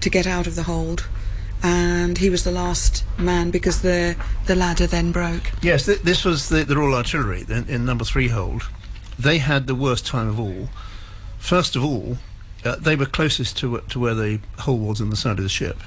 to 0.00 0.10
get 0.10 0.26
out 0.26 0.48
of 0.48 0.56
the 0.56 0.64
hold 0.64 1.08
and 1.62 2.18
he 2.18 2.30
was 2.30 2.44
the 2.44 2.50
last 2.50 3.04
man 3.18 3.50
because 3.50 3.82
the 3.82 4.16
the 4.46 4.54
ladder 4.54 4.86
then 4.86 5.12
broke. 5.12 5.52
Yes, 5.62 5.86
th- 5.86 6.02
this 6.02 6.24
was 6.24 6.48
the, 6.48 6.64
the 6.64 6.76
Royal 6.76 6.94
Artillery 6.94 7.44
in, 7.48 7.68
in, 7.68 7.84
number 7.84 8.04
three 8.04 8.28
hold. 8.28 8.68
They 9.18 9.38
had 9.38 9.66
the 9.66 9.74
worst 9.74 10.06
time 10.06 10.28
of 10.28 10.40
all. 10.40 10.70
First 11.38 11.76
of 11.76 11.84
all, 11.84 12.18
uh, 12.64 12.76
they 12.76 12.96
were 12.96 13.06
closest 13.06 13.58
to 13.58 13.78
to 13.78 14.00
where 14.00 14.14
the 14.14 14.40
hole 14.60 14.78
was 14.78 15.00
in 15.00 15.10
the 15.10 15.16
side 15.16 15.38
of 15.38 15.44
the 15.44 15.48
ship. 15.48 15.78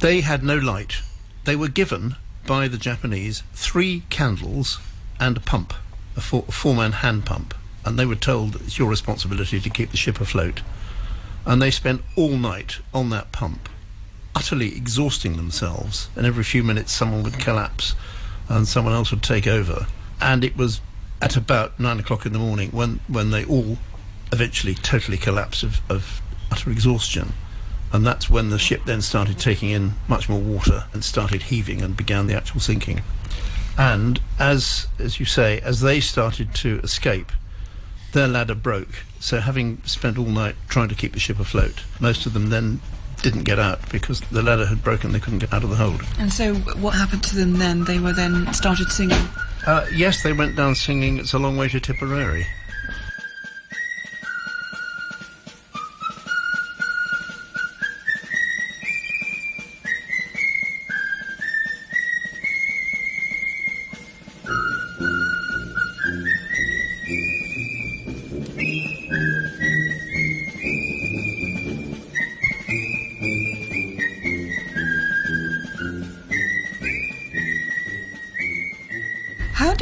They 0.00 0.20
had 0.20 0.42
no 0.42 0.56
light. 0.56 0.96
They 1.44 1.56
were 1.56 1.68
given 1.68 2.16
by 2.46 2.66
the 2.68 2.78
Japanese 2.78 3.42
three 3.52 4.02
candles 4.10 4.80
and 5.20 5.36
a 5.36 5.40
pump, 5.40 5.74
a, 6.16 6.20
four, 6.20 6.44
a 6.48 6.52
four-man 6.52 6.92
hand 6.92 7.24
pump, 7.24 7.54
and 7.84 7.96
they 7.96 8.06
were 8.06 8.16
told 8.16 8.56
it's 8.56 8.78
your 8.78 8.88
responsibility 8.88 9.60
to 9.60 9.70
keep 9.70 9.92
the 9.92 9.96
ship 9.96 10.20
afloat. 10.20 10.62
And 11.46 11.62
they 11.62 11.70
spent 11.70 12.02
all 12.16 12.36
night 12.36 12.78
on 12.92 13.10
that 13.10 13.32
pump 13.32 13.68
utterly 14.34 14.76
exhausting 14.76 15.36
themselves, 15.36 16.08
and 16.16 16.26
every 16.26 16.44
few 16.44 16.62
minutes 16.62 16.92
someone 16.92 17.22
would 17.22 17.38
collapse 17.38 17.94
and 18.48 18.66
someone 18.66 18.94
else 18.94 19.10
would 19.10 19.22
take 19.22 19.46
over. 19.46 19.86
And 20.20 20.44
it 20.44 20.56
was 20.56 20.80
at 21.20 21.36
about 21.36 21.78
nine 21.78 22.00
o'clock 22.00 22.26
in 22.26 22.32
the 22.32 22.38
morning 22.38 22.70
when, 22.70 23.00
when 23.08 23.30
they 23.30 23.44
all 23.44 23.78
eventually 24.32 24.74
totally 24.74 25.16
collapsed 25.16 25.62
of, 25.62 25.80
of 25.90 26.20
utter 26.50 26.70
exhaustion. 26.70 27.32
And 27.92 28.06
that's 28.06 28.30
when 28.30 28.50
the 28.50 28.58
ship 28.58 28.82
then 28.86 29.02
started 29.02 29.38
taking 29.38 29.70
in 29.70 29.94
much 30.08 30.28
more 30.28 30.40
water 30.40 30.84
and 30.92 31.04
started 31.04 31.44
heaving 31.44 31.82
and 31.82 31.96
began 31.96 32.26
the 32.26 32.34
actual 32.34 32.60
sinking. 32.60 33.02
And 33.78 34.20
as 34.38 34.86
as 34.98 35.20
you 35.20 35.26
say, 35.26 35.60
as 35.60 35.80
they 35.80 36.00
started 36.00 36.54
to 36.56 36.80
escape, 36.80 37.32
their 38.12 38.28
ladder 38.28 38.54
broke. 38.54 39.04
So 39.20 39.40
having 39.40 39.82
spent 39.84 40.18
all 40.18 40.26
night 40.26 40.56
trying 40.68 40.88
to 40.88 40.94
keep 40.94 41.12
the 41.12 41.20
ship 41.20 41.38
afloat, 41.38 41.84
most 42.00 42.26
of 42.26 42.32
them 42.32 42.50
then 42.50 42.80
didn't 43.22 43.44
get 43.44 43.58
out 43.58 43.80
because 43.90 44.20
the 44.20 44.42
ladder 44.42 44.66
had 44.66 44.82
broken. 44.82 45.12
They 45.12 45.20
couldn't 45.20 45.38
get 45.38 45.52
out 45.52 45.64
of 45.64 45.70
the 45.70 45.76
hold. 45.76 46.02
And 46.18 46.32
so, 46.32 46.54
what 46.54 46.92
happened 46.94 47.22
to 47.24 47.36
them 47.36 47.54
then? 47.54 47.84
They 47.84 47.98
were 47.98 48.12
then 48.12 48.52
started 48.52 48.90
singing. 48.90 49.18
Uh, 49.66 49.86
yes, 49.94 50.22
they 50.22 50.32
went 50.32 50.56
down 50.56 50.74
singing. 50.74 51.18
It's 51.18 51.32
a 51.32 51.38
long 51.38 51.56
way 51.56 51.68
to 51.68 51.80
Tipperary. 51.80 52.46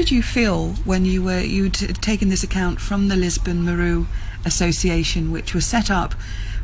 Did 0.01 0.11
you 0.11 0.23
feel 0.23 0.69
when 0.85 1.05
you 1.05 1.23
were 1.23 1.41
you'd 1.41 1.75
taken 1.75 2.31
this 2.31 2.43
account 2.43 2.81
from 2.81 3.09
the 3.09 3.17
Lisbon 3.17 3.63
Maru 3.63 4.07
Association, 4.47 5.31
which 5.31 5.53
was 5.53 5.67
set 5.67 5.91
up 5.91 6.15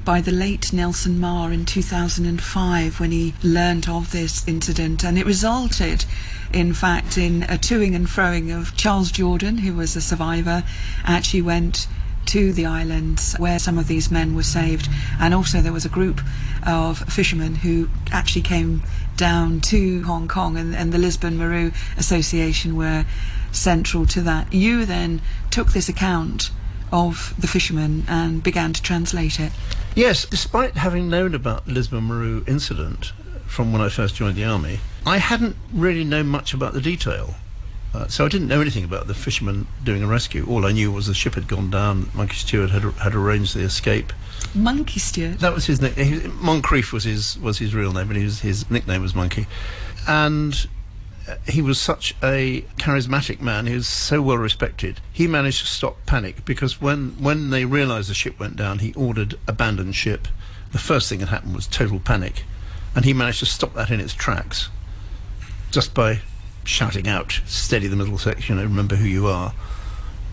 by 0.07 0.23
the 0.23 0.33
late 0.33 0.73
Nelson 0.73 1.21
Marr 1.21 1.53
in 1.53 1.67
2005 1.67 2.99
when 2.99 3.11
he 3.11 3.35
learnt 3.43 3.89
of 3.89 4.11
this 4.11 4.49
incident, 4.49 5.05
and 5.05 5.19
it 5.19 5.27
resulted, 5.27 6.07
in 6.53 6.73
fact, 6.73 7.19
in 7.19 7.43
a 7.43 7.59
toing 7.59 7.95
and 7.95 8.07
froing 8.07 8.57
of 8.57 8.75
Charles 8.77 9.11
Jordan, 9.11 9.59
who 9.59 9.75
was 9.75 9.95
a 9.97 10.01
survivor, 10.01 10.65
actually 11.05 11.43
went 11.43 11.89
to 12.27 12.53
the 12.53 12.67
islands 12.67 13.35
where 13.39 13.59
some 13.59 13.79
of 13.79 13.89
these 13.89 14.11
men 14.11 14.35
were 14.35 14.43
saved. 14.43 14.89
And 15.19 15.33
also, 15.35 15.61
there 15.61 15.73
was 15.73 15.85
a 15.85 15.91
group 15.91 16.21
of 16.67 16.99
fishermen 16.99 17.57
who 17.57 17.89
actually 18.11 18.43
came 18.43 18.83
down 19.17 19.61
to 19.63 20.03
Hong 20.03 20.29
Kong, 20.29 20.57
and, 20.57 20.75
and 20.75 20.93
the 20.93 20.99
Lisbon 20.99 21.37
Maru 21.37 21.73
Association 21.97 22.77
were 22.77 23.05
central 23.53 24.07
to 24.07 24.21
that. 24.23 24.53
You 24.53 24.85
then 24.85 25.23
took 25.51 25.73
this 25.73 25.89
account 25.89 26.51
of 26.93 27.35
the 27.39 27.47
fishermen 27.47 28.05
and 28.09 28.43
began 28.43 28.73
to 28.73 28.83
translate 28.83 29.41
it. 29.41 29.53
Yes, 29.95 30.27
despite 30.27 30.77
having 30.77 31.09
known 31.09 31.35
about 31.35 31.67
the 31.67 31.73
Lisbon 31.73 32.05
Maru 32.05 32.45
incident 32.47 33.13
from 33.47 33.73
when 33.73 33.81
I 33.81 33.89
first 33.89 34.15
joined 34.15 34.37
the 34.37 34.45
army, 34.45 34.81
I 35.07 35.19
hadn't 35.19 35.57
really 35.73 36.05
known 36.05 36.27
much 36.27 36.53
about 36.53 36.75
the 36.75 36.81
detail. 36.81 37.35
Uh, 37.97 38.07
so 38.09 38.27
I 38.27 38.29
didn't 38.29 38.49
know 38.49 38.61
anything 38.61 38.85
about 38.85 39.07
the 39.07 39.15
fishermen 39.15 39.67
doing 39.83 40.03
a 40.03 40.07
rescue. 40.07 40.45
All 40.47 40.67
I 40.67 40.73
knew 40.73 40.93
was 40.93 41.07
the 41.07 41.15
ship 41.15 41.35
had 41.35 41.49
gone 41.49 41.71
down. 41.71 42.11
Monkey 42.13 42.37
Stewart 42.37 42.71
had 42.71 42.83
had 42.83 43.15
arranged 43.15 43.57
the 43.57 43.61
escape. 43.61 44.13
Monkey 44.55 45.01
Stewart. 45.01 45.39
That 45.39 45.55
was 45.55 45.65
his 45.65 45.81
nickname. 45.81 46.39
Moncrief 46.43 46.93
was 46.93 47.05
his 47.05 47.39
was 47.39 47.59
his 47.59 47.75
real 47.75 47.95
name, 47.95 48.11
and 48.11 48.21
his 48.21 48.41
his 48.41 48.71
nickname 48.71 49.01
was 49.01 49.15
Monkey. 49.15 49.47
And 50.07 50.69
uh, 51.27 51.37
he 51.49 51.63
was 51.63 51.81
such 51.81 52.15
a 52.23 52.67
charismatic 52.77 53.41
man. 53.41 53.67
He 53.67 53.75
was 53.75 53.89
so 53.89 54.21
well 54.21 54.37
respected. 54.37 55.01
He 55.11 55.27
managed 55.27 55.61
to 55.61 55.67
stop 55.67 55.97
panic 56.05 56.45
because 56.45 56.79
when 56.79 57.13
when 57.19 57.49
they 57.49 57.65
realised 57.65 58.11
the 58.11 58.15
ship 58.15 58.39
went 58.39 58.57
down, 58.57 58.81
he 58.81 58.93
ordered 58.93 59.39
abandon 59.49 59.93
ship. 59.93 60.29
The 60.73 60.79
first 60.79 61.09
thing 61.09 61.21
that 61.21 61.29
happened 61.29 61.55
was 61.55 61.67
total 61.67 61.99
panic, 61.99 62.45
and 62.95 63.07
he 63.07 63.15
managed 63.15 63.39
to 63.39 63.47
stop 63.47 63.73
that 63.73 63.91
in 63.91 64.01
its 64.01 64.13
tracks 64.13 64.69
just 65.71 65.95
by 65.95 66.21
shouting 66.67 67.09
out, 67.09 67.41
steady 67.47 67.87
the 67.87 67.97
middle 67.97 68.19
section, 68.19 68.59
remember 68.59 68.97
who 68.97 69.07
you 69.07 69.27
are. 69.27 69.55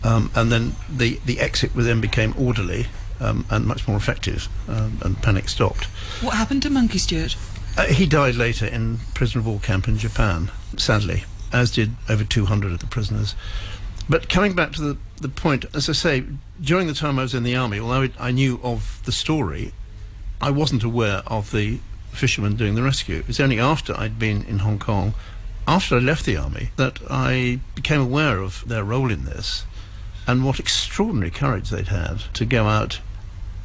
Um, 0.02 0.30
and 0.34 0.52
then 0.52 0.76
the, 0.90 1.18
the 1.24 1.40
exit 1.40 1.72
then 1.74 2.00
became 2.00 2.34
orderly 2.38 2.86
um, 3.20 3.46
and 3.50 3.64
much 3.64 3.88
more 3.88 3.96
effective, 3.96 4.48
um, 4.68 4.98
and 5.02 5.20
panic 5.22 5.48
stopped. 5.48 5.84
What 6.20 6.34
happened 6.34 6.62
to 6.64 6.70
Monkey 6.70 6.98
Stewart? 6.98 7.36
Uh, 7.76 7.86
he 7.86 8.06
died 8.06 8.34
later 8.34 8.66
in 8.66 8.98
prisoner 9.14 9.40
of 9.40 9.46
war 9.46 9.58
camp 9.58 9.88
in 9.88 9.98
Japan, 9.98 10.50
sadly, 10.76 11.24
as 11.52 11.70
did 11.70 11.92
over 12.08 12.24
200 12.24 12.72
of 12.72 12.80
the 12.80 12.86
prisoners. 12.86 13.34
But 14.08 14.28
coming 14.28 14.54
back 14.54 14.72
to 14.72 14.82
the, 14.82 14.98
the 15.16 15.28
point, 15.28 15.64
as 15.74 15.88
I 15.88 15.92
say, 15.92 16.24
during 16.60 16.86
the 16.86 16.94
time 16.94 17.18
I 17.18 17.22
was 17.22 17.34
in 17.34 17.42
the 17.42 17.56
army, 17.56 17.78
although 17.78 18.08
I 18.18 18.30
knew 18.30 18.60
of 18.62 19.00
the 19.06 19.12
story, 19.12 19.72
I 20.40 20.50
wasn't 20.50 20.84
aware 20.84 21.22
of 21.26 21.50
the 21.52 21.80
fishermen 22.12 22.56
doing 22.56 22.74
the 22.74 22.82
rescue. 22.82 23.16
It 23.16 23.26
was 23.26 23.40
only 23.40 23.58
after 23.58 23.98
I'd 23.98 24.18
been 24.18 24.44
in 24.44 24.58
Hong 24.60 24.78
Kong 24.78 25.14
after 25.66 25.96
I 25.96 26.00
left 26.00 26.24
the 26.24 26.36
army 26.36 26.70
that 26.76 27.00
I 27.08 27.60
became 27.74 28.00
aware 28.00 28.38
of 28.38 28.66
their 28.66 28.84
role 28.84 29.10
in 29.10 29.24
this 29.24 29.64
and 30.26 30.44
what 30.44 30.60
extraordinary 30.60 31.30
courage 31.30 31.70
they'd 31.70 31.88
had 31.88 32.20
to 32.34 32.44
go 32.44 32.66
out 32.66 33.00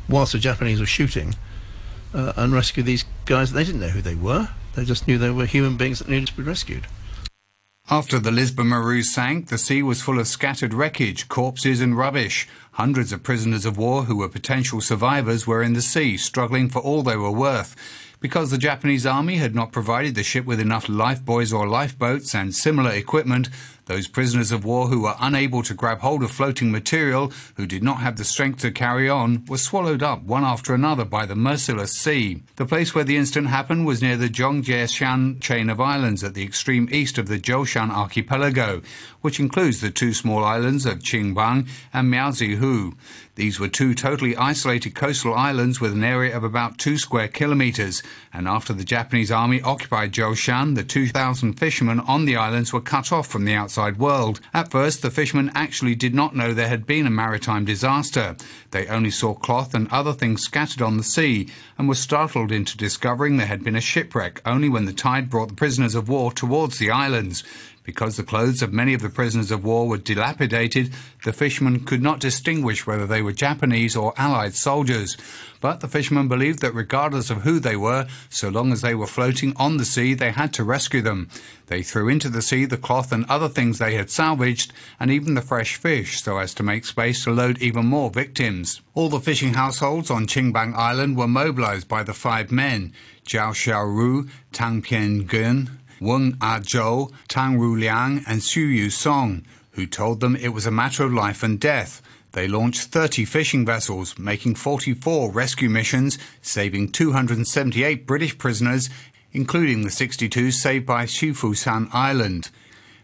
whilst 0.08 0.34
the 0.34 0.40
Japanese 0.40 0.80
were 0.80 0.86
shooting 0.86 1.36
uh, 2.14 2.34
and 2.36 2.54
rescue 2.54 2.84
these 2.84 3.06
guys. 3.26 3.52
They 3.52 3.64
didn't 3.64 3.82
know 3.82 3.90
who 3.90 4.02
they 4.02 4.16
were. 4.16 4.50
They 4.76 4.86
just 4.86 5.08
knew 5.08 5.18
they 5.18 5.30
were 5.30 5.46
human 5.46 5.78
beings 5.78 6.00
that 6.00 6.10
needed 6.10 6.28
to 6.28 6.38
be 6.38 6.44
rescued. 6.44 6.88
After 7.92 8.20
the 8.20 8.32
Lisbon 8.32 8.68
Maru 8.68 9.02
sank, 9.02 9.48
the 9.48 9.58
sea 9.58 9.82
was 9.82 10.02
full 10.02 10.20
of 10.20 10.28
scattered 10.28 10.76
wreckage, 10.76 11.28
corpses 11.28 11.82
and 11.82 11.98
rubbish. 11.98 12.48
Hundreds 12.74 13.12
of 13.12 13.24
prisoners 13.24 13.66
of 13.66 13.80
war 13.80 14.04
who 14.04 14.18
were 14.18 14.30
potential 14.30 14.80
survivors 14.80 15.48
were 15.48 15.64
in 15.64 15.74
the 15.74 15.82
sea, 15.82 16.16
struggling 16.16 16.70
for 16.70 16.80
all 16.80 17.02
they 17.02 17.16
were 17.16 17.32
worth. 17.32 17.76
Because 18.22 18.52
the 18.52 18.58
Japanese 18.58 19.06
army 19.06 19.38
had 19.38 19.56
not 19.56 19.72
provided 19.72 20.14
the 20.14 20.24
ship 20.24 20.46
with 20.46 20.60
enough 20.60 20.88
lifebuoys 20.88 21.58
or 21.58 21.68
lifeboats 21.68 22.36
and 22.36 22.54
similar 22.54 22.92
equipment, 22.92 23.50
those 23.90 24.08
prisoners 24.08 24.52
of 24.52 24.64
war 24.64 24.88
who 24.88 25.02
were 25.02 25.16
unable 25.20 25.64
to 25.64 25.74
grab 25.74 26.00
hold 26.00 26.22
of 26.22 26.30
floating 26.30 26.72
material, 26.72 27.34
who 27.56 27.66
did 27.66 27.82
not 27.82 27.98
have 27.98 28.18
the 28.18 28.24
strength 28.24 28.62
to 28.62 28.70
carry 28.70 29.10
on, 29.10 29.44
were 29.48 29.58
swallowed 29.58 30.04
up 30.04 30.22
one 30.22 30.44
after 30.44 30.76
another 30.76 31.04
by 31.04 31.26
the 31.26 31.36
merciless 31.36 31.92
sea. 31.92 32.44
The 32.58 32.68
place 32.68 32.94
where 32.94 33.04
the 33.04 33.18
incident 33.18 33.48
happened 33.48 33.88
was 33.88 34.00
near 34.00 34.16
the 34.16 34.30
Zhongjie 34.30 35.42
chain 35.42 35.70
of 35.72 35.82
islands 35.82 36.24
at 36.24 36.36
the 36.36 36.44
extreme 36.44 36.88
east 36.92 37.18
of 37.18 37.28
the 37.28 37.40
Zhoushan 37.40 37.90
archipelago, 37.90 38.84
which 39.22 39.40
includes 39.40 39.82
the 39.82 39.90
two 39.90 40.14
small 40.14 40.44
islands 40.44 40.86
of 40.86 41.00
Qingbang 41.00 41.68
and 41.92 42.14
Miaozihu. 42.14 42.94
These 43.34 43.60
were 43.60 43.70
two 43.70 43.96
totally 43.96 44.36
isolated 44.36 44.94
coastal 44.94 45.34
islands 45.34 45.82
with 45.82 45.94
an 45.94 46.04
area 46.04 46.36
of 46.36 46.44
about 46.44 46.78
two 46.78 46.98
square 46.98 47.30
kilometres, 47.30 48.04
and 48.34 48.48
after 48.48 48.74
the 48.74 48.84
Japanese 48.84 49.32
army 49.32 49.62
occupied 49.62 50.12
Zhoushan, 50.12 50.76
the 50.76 50.84
2,000 50.84 51.54
fishermen 51.54 52.02
on 52.02 52.26
the 52.26 52.36
islands 52.36 52.72
were 52.72 52.82
cut 52.82 53.12
off 53.12 53.28
from 53.28 53.46
the 53.46 53.54
outside 53.54 53.79
world. 53.80 54.42
At 54.54 54.72
first, 54.72 55.02
the 55.02 55.10
fishermen 55.10 55.52
actually 55.56 55.96
did 55.96 56.14
not 56.14 56.36
know 56.36 56.54
there 56.54 56.68
had 56.68 56.86
been 56.86 57.08
a 57.08 57.10
maritime 57.10 57.66
disaster. 57.66 58.36
They 58.72 58.88
only 58.88 59.12
saw 59.12 59.34
cloth 59.34 59.74
and 59.74 59.88
other 59.90 60.14
things 60.14 60.44
scattered 60.44 60.82
on 60.82 60.98
the 60.98 61.04
sea, 61.04 61.48
and 61.78 61.88
were 61.88 61.96
startled 61.96 62.52
into 62.52 62.78
discovering 62.78 63.38
there 63.38 63.48
had 63.48 63.64
been 63.64 63.76
a 63.76 63.82
shipwreck 63.82 64.42
only 64.46 64.70
when 64.70 64.86
the 64.86 64.94
tide 64.94 65.30
brought 65.30 65.50
the 65.50 65.56
prisoners 65.56 65.96
of 65.96 66.10
war 66.10 66.32
towards 66.32 66.78
the 66.78 66.92
islands. 66.92 67.44
Because 67.90 68.18
the 68.18 68.24
clothes 68.24 68.62
of 68.62 68.72
many 68.72 68.94
of 68.94 69.02
the 69.02 69.10
prisoners 69.10 69.50
of 69.50 69.64
war 69.64 69.88
were 69.88 69.98
dilapidated, 69.98 70.94
the 71.24 71.34
fishermen 71.34 71.86
could 71.86 72.04
not 72.04 72.20
distinguish 72.20 72.86
whether 72.86 73.08
they 73.08 73.24
were 73.24 73.34
Japanese 73.34 73.96
or 73.96 74.14
Allied 74.16 74.54
soldiers. 74.54 75.18
But 75.60 75.80
the 75.80 75.88
fishermen 75.88 76.28
believed 76.28 76.60
that 76.60 76.76
regardless 76.76 77.32
of 77.32 77.42
who 77.42 77.60
they 77.60 77.76
were, 77.76 78.06
so 78.30 78.50
long 78.50 78.72
as 78.72 78.82
they 78.82 78.94
were 78.94 79.08
floating 79.08 79.54
on 79.56 79.78
the 79.78 79.86
sea, 79.86 80.14
they 80.14 80.30
had 80.30 80.54
to 80.54 80.64
rescue 80.64 81.02
them. 81.02 81.30
They 81.66 81.82
threw 81.82 82.10
into 82.10 82.30
the 82.30 82.44
sea 82.44 82.66
the 82.66 82.78
cloth 82.78 83.12
and 83.12 83.26
other 83.26 83.50
things 83.50 83.80
they 83.80 83.96
had 83.96 84.12
salvaged, 84.12 84.72
and 85.00 85.10
even 85.10 85.34
the 85.34 85.42
fresh 85.42 85.76
fish, 85.76 86.22
so 86.22 86.38
as 86.38 86.54
to 86.54 86.64
make 86.64 86.86
space 86.86 87.24
to 87.24 87.32
load 87.32 87.58
even 87.58 87.88
more 87.88 88.12
victims. 88.12 88.82
All 88.94 89.10
the 89.10 89.20
fishing 89.20 89.56
households 89.56 90.12
on 90.12 90.28
Qingbang 90.28 90.76
Island 90.76 91.18
were 91.18 91.28
mobilized 91.28 91.88
by 91.88 92.04
the 92.04 92.14
five 92.14 92.52
men 92.52 92.94
Jiao 93.26 93.50
Xiaoru, 93.50 94.30
Tang 94.52 94.84
Piangun, 96.00 96.36
Weng 96.36 96.38
A-zhou, 96.42 97.12
Tang 97.28 97.58
Ruliang, 97.58 98.24
and 98.28 98.42
Xu 98.42 98.58
Yu 98.58 98.90
Song, 98.90 99.44
who 99.72 99.86
told 99.86 100.20
them 100.20 100.36
it 100.36 100.50
was 100.50 100.66
a 100.66 100.72
matter 100.72 101.04
of 101.04 101.14
life 101.14 101.44
and 101.44 101.60
death. 101.60 102.02
They 102.34 102.48
launched 102.48 102.90
30 102.90 103.26
fishing 103.26 103.66
vessels, 103.66 104.18
making 104.20 104.56
44 104.56 105.32
rescue 105.32 105.70
missions, 105.70 106.18
saving 106.42 106.92
278 106.92 108.06
British 108.06 108.38
prisoners, 108.38 108.90
including 109.32 109.84
the 109.84 109.92
62 109.92 110.52
saved 110.52 110.86
by 110.86 111.06
Xifushan 111.06 111.90
Island. 111.92 112.52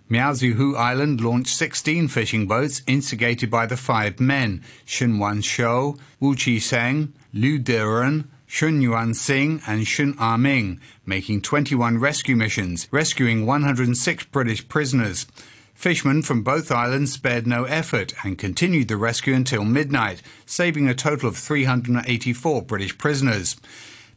Miaozihu 0.10 0.78
Island 0.78 1.22
launched 1.22 1.56
16 1.56 2.08
fishing 2.10 2.46
boats 2.46 2.84
instigated 2.86 3.50
by 3.50 3.66
the 3.66 3.78
five 3.78 4.20
men, 4.20 4.62
Shun 4.86 5.18
Wan 5.18 5.42
Shou, 5.42 5.98
Wu 6.20 6.36
Chi 6.36 6.60
Seng, 6.60 7.14
Liu 7.34 7.58
Deren, 7.58 8.26
Shun 8.56 8.82
Yuan 8.82 9.14
Sing 9.14 9.62
and 9.68 9.86
Shun 9.86 10.16
Ah-ming, 10.18 10.80
making 11.06 11.42
21 11.42 11.98
rescue 11.98 12.38
missions, 12.38 12.88
rescuing 12.90 13.46
106 13.46 14.24
British 14.28 14.66
prisoners. 14.70 15.28
Fishermen 15.74 16.22
from 16.22 16.42
both 16.42 16.72
islands 16.72 17.12
spared 17.12 17.46
no 17.46 17.66
effort 17.66 18.14
and 18.24 18.38
continued 18.38 18.88
the 18.88 18.96
rescue 18.96 19.34
until 19.34 19.66
midnight, 19.66 20.22
saving 20.46 20.88
a 20.88 20.96
total 20.96 21.28
of 21.28 21.36
384 21.36 22.62
British 22.62 22.98
prisoners. 22.98 23.58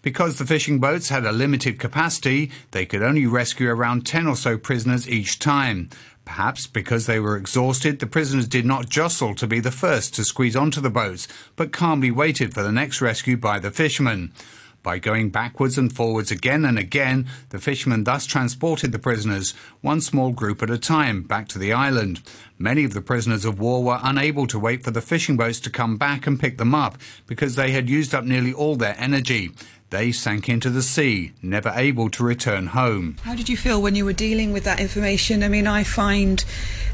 Because 0.02 0.38
the 0.38 0.46
fishing 0.46 0.78
boats 0.78 1.08
had 1.08 1.24
a 1.24 1.32
limited 1.32 1.80
capacity, 1.80 2.52
they 2.70 2.86
could 2.86 3.02
only 3.02 3.26
rescue 3.26 3.68
around 3.68 4.06
10 4.06 4.28
or 4.28 4.36
so 4.36 4.56
prisoners 4.56 5.08
each 5.08 5.40
time. 5.40 5.90
Perhaps 6.28 6.66
because 6.66 7.06
they 7.06 7.18
were 7.18 7.38
exhausted, 7.38 7.98
the 7.98 8.06
prisoners 8.06 8.46
did 8.46 8.66
not 8.66 8.90
jostle 8.90 9.34
to 9.34 9.46
be 9.46 9.60
the 9.60 9.70
first 9.70 10.14
to 10.14 10.24
squeeze 10.24 10.54
onto 10.54 10.78
the 10.78 10.90
boats, 10.90 11.26
but 11.56 11.72
calmly 11.72 12.10
waited 12.10 12.52
for 12.52 12.62
the 12.62 12.70
next 12.70 13.00
rescue 13.00 13.38
by 13.38 13.58
the 13.58 13.70
fishermen. 13.70 14.30
By 14.82 14.98
going 14.98 15.30
backwards 15.30 15.78
and 15.78 15.90
forwards 15.90 16.30
again 16.30 16.66
and 16.66 16.78
again, 16.78 17.26
the 17.48 17.58
fishermen 17.58 18.04
thus 18.04 18.26
transported 18.26 18.92
the 18.92 18.98
prisoners, 18.98 19.52
one 19.80 20.02
small 20.02 20.30
group 20.32 20.62
at 20.62 20.70
a 20.70 20.78
time, 20.78 21.22
back 21.22 21.48
to 21.48 21.58
the 21.58 21.72
island. 21.72 22.20
Many 22.58 22.84
of 22.84 22.92
the 22.92 23.00
prisoners 23.00 23.46
of 23.46 23.58
war 23.58 23.82
were 23.82 23.98
unable 24.02 24.46
to 24.48 24.58
wait 24.58 24.84
for 24.84 24.90
the 24.90 25.00
fishing 25.00 25.38
boats 25.38 25.60
to 25.60 25.70
come 25.70 25.96
back 25.96 26.26
and 26.26 26.38
pick 26.38 26.58
them 26.58 26.74
up 26.74 26.98
because 27.26 27.54
they 27.54 27.70
had 27.70 27.88
used 27.88 28.14
up 28.14 28.24
nearly 28.24 28.52
all 28.52 28.76
their 28.76 28.96
energy. 28.98 29.50
They 29.90 30.12
sank 30.12 30.50
into 30.50 30.68
the 30.68 30.82
sea, 30.82 31.32
never 31.40 31.72
able 31.74 32.10
to 32.10 32.22
return 32.22 32.66
home. 32.68 33.16
How 33.22 33.34
did 33.34 33.48
you 33.48 33.56
feel 33.56 33.80
when 33.80 33.94
you 33.94 34.04
were 34.04 34.12
dealing 34.12 34.52
with 34.52 34.64
that 34.64 34.80
information? 34.80 35.42
I 35.42 35.48
mean, 35.48 35.66
I 35.66 35.82
find 35.82 36.44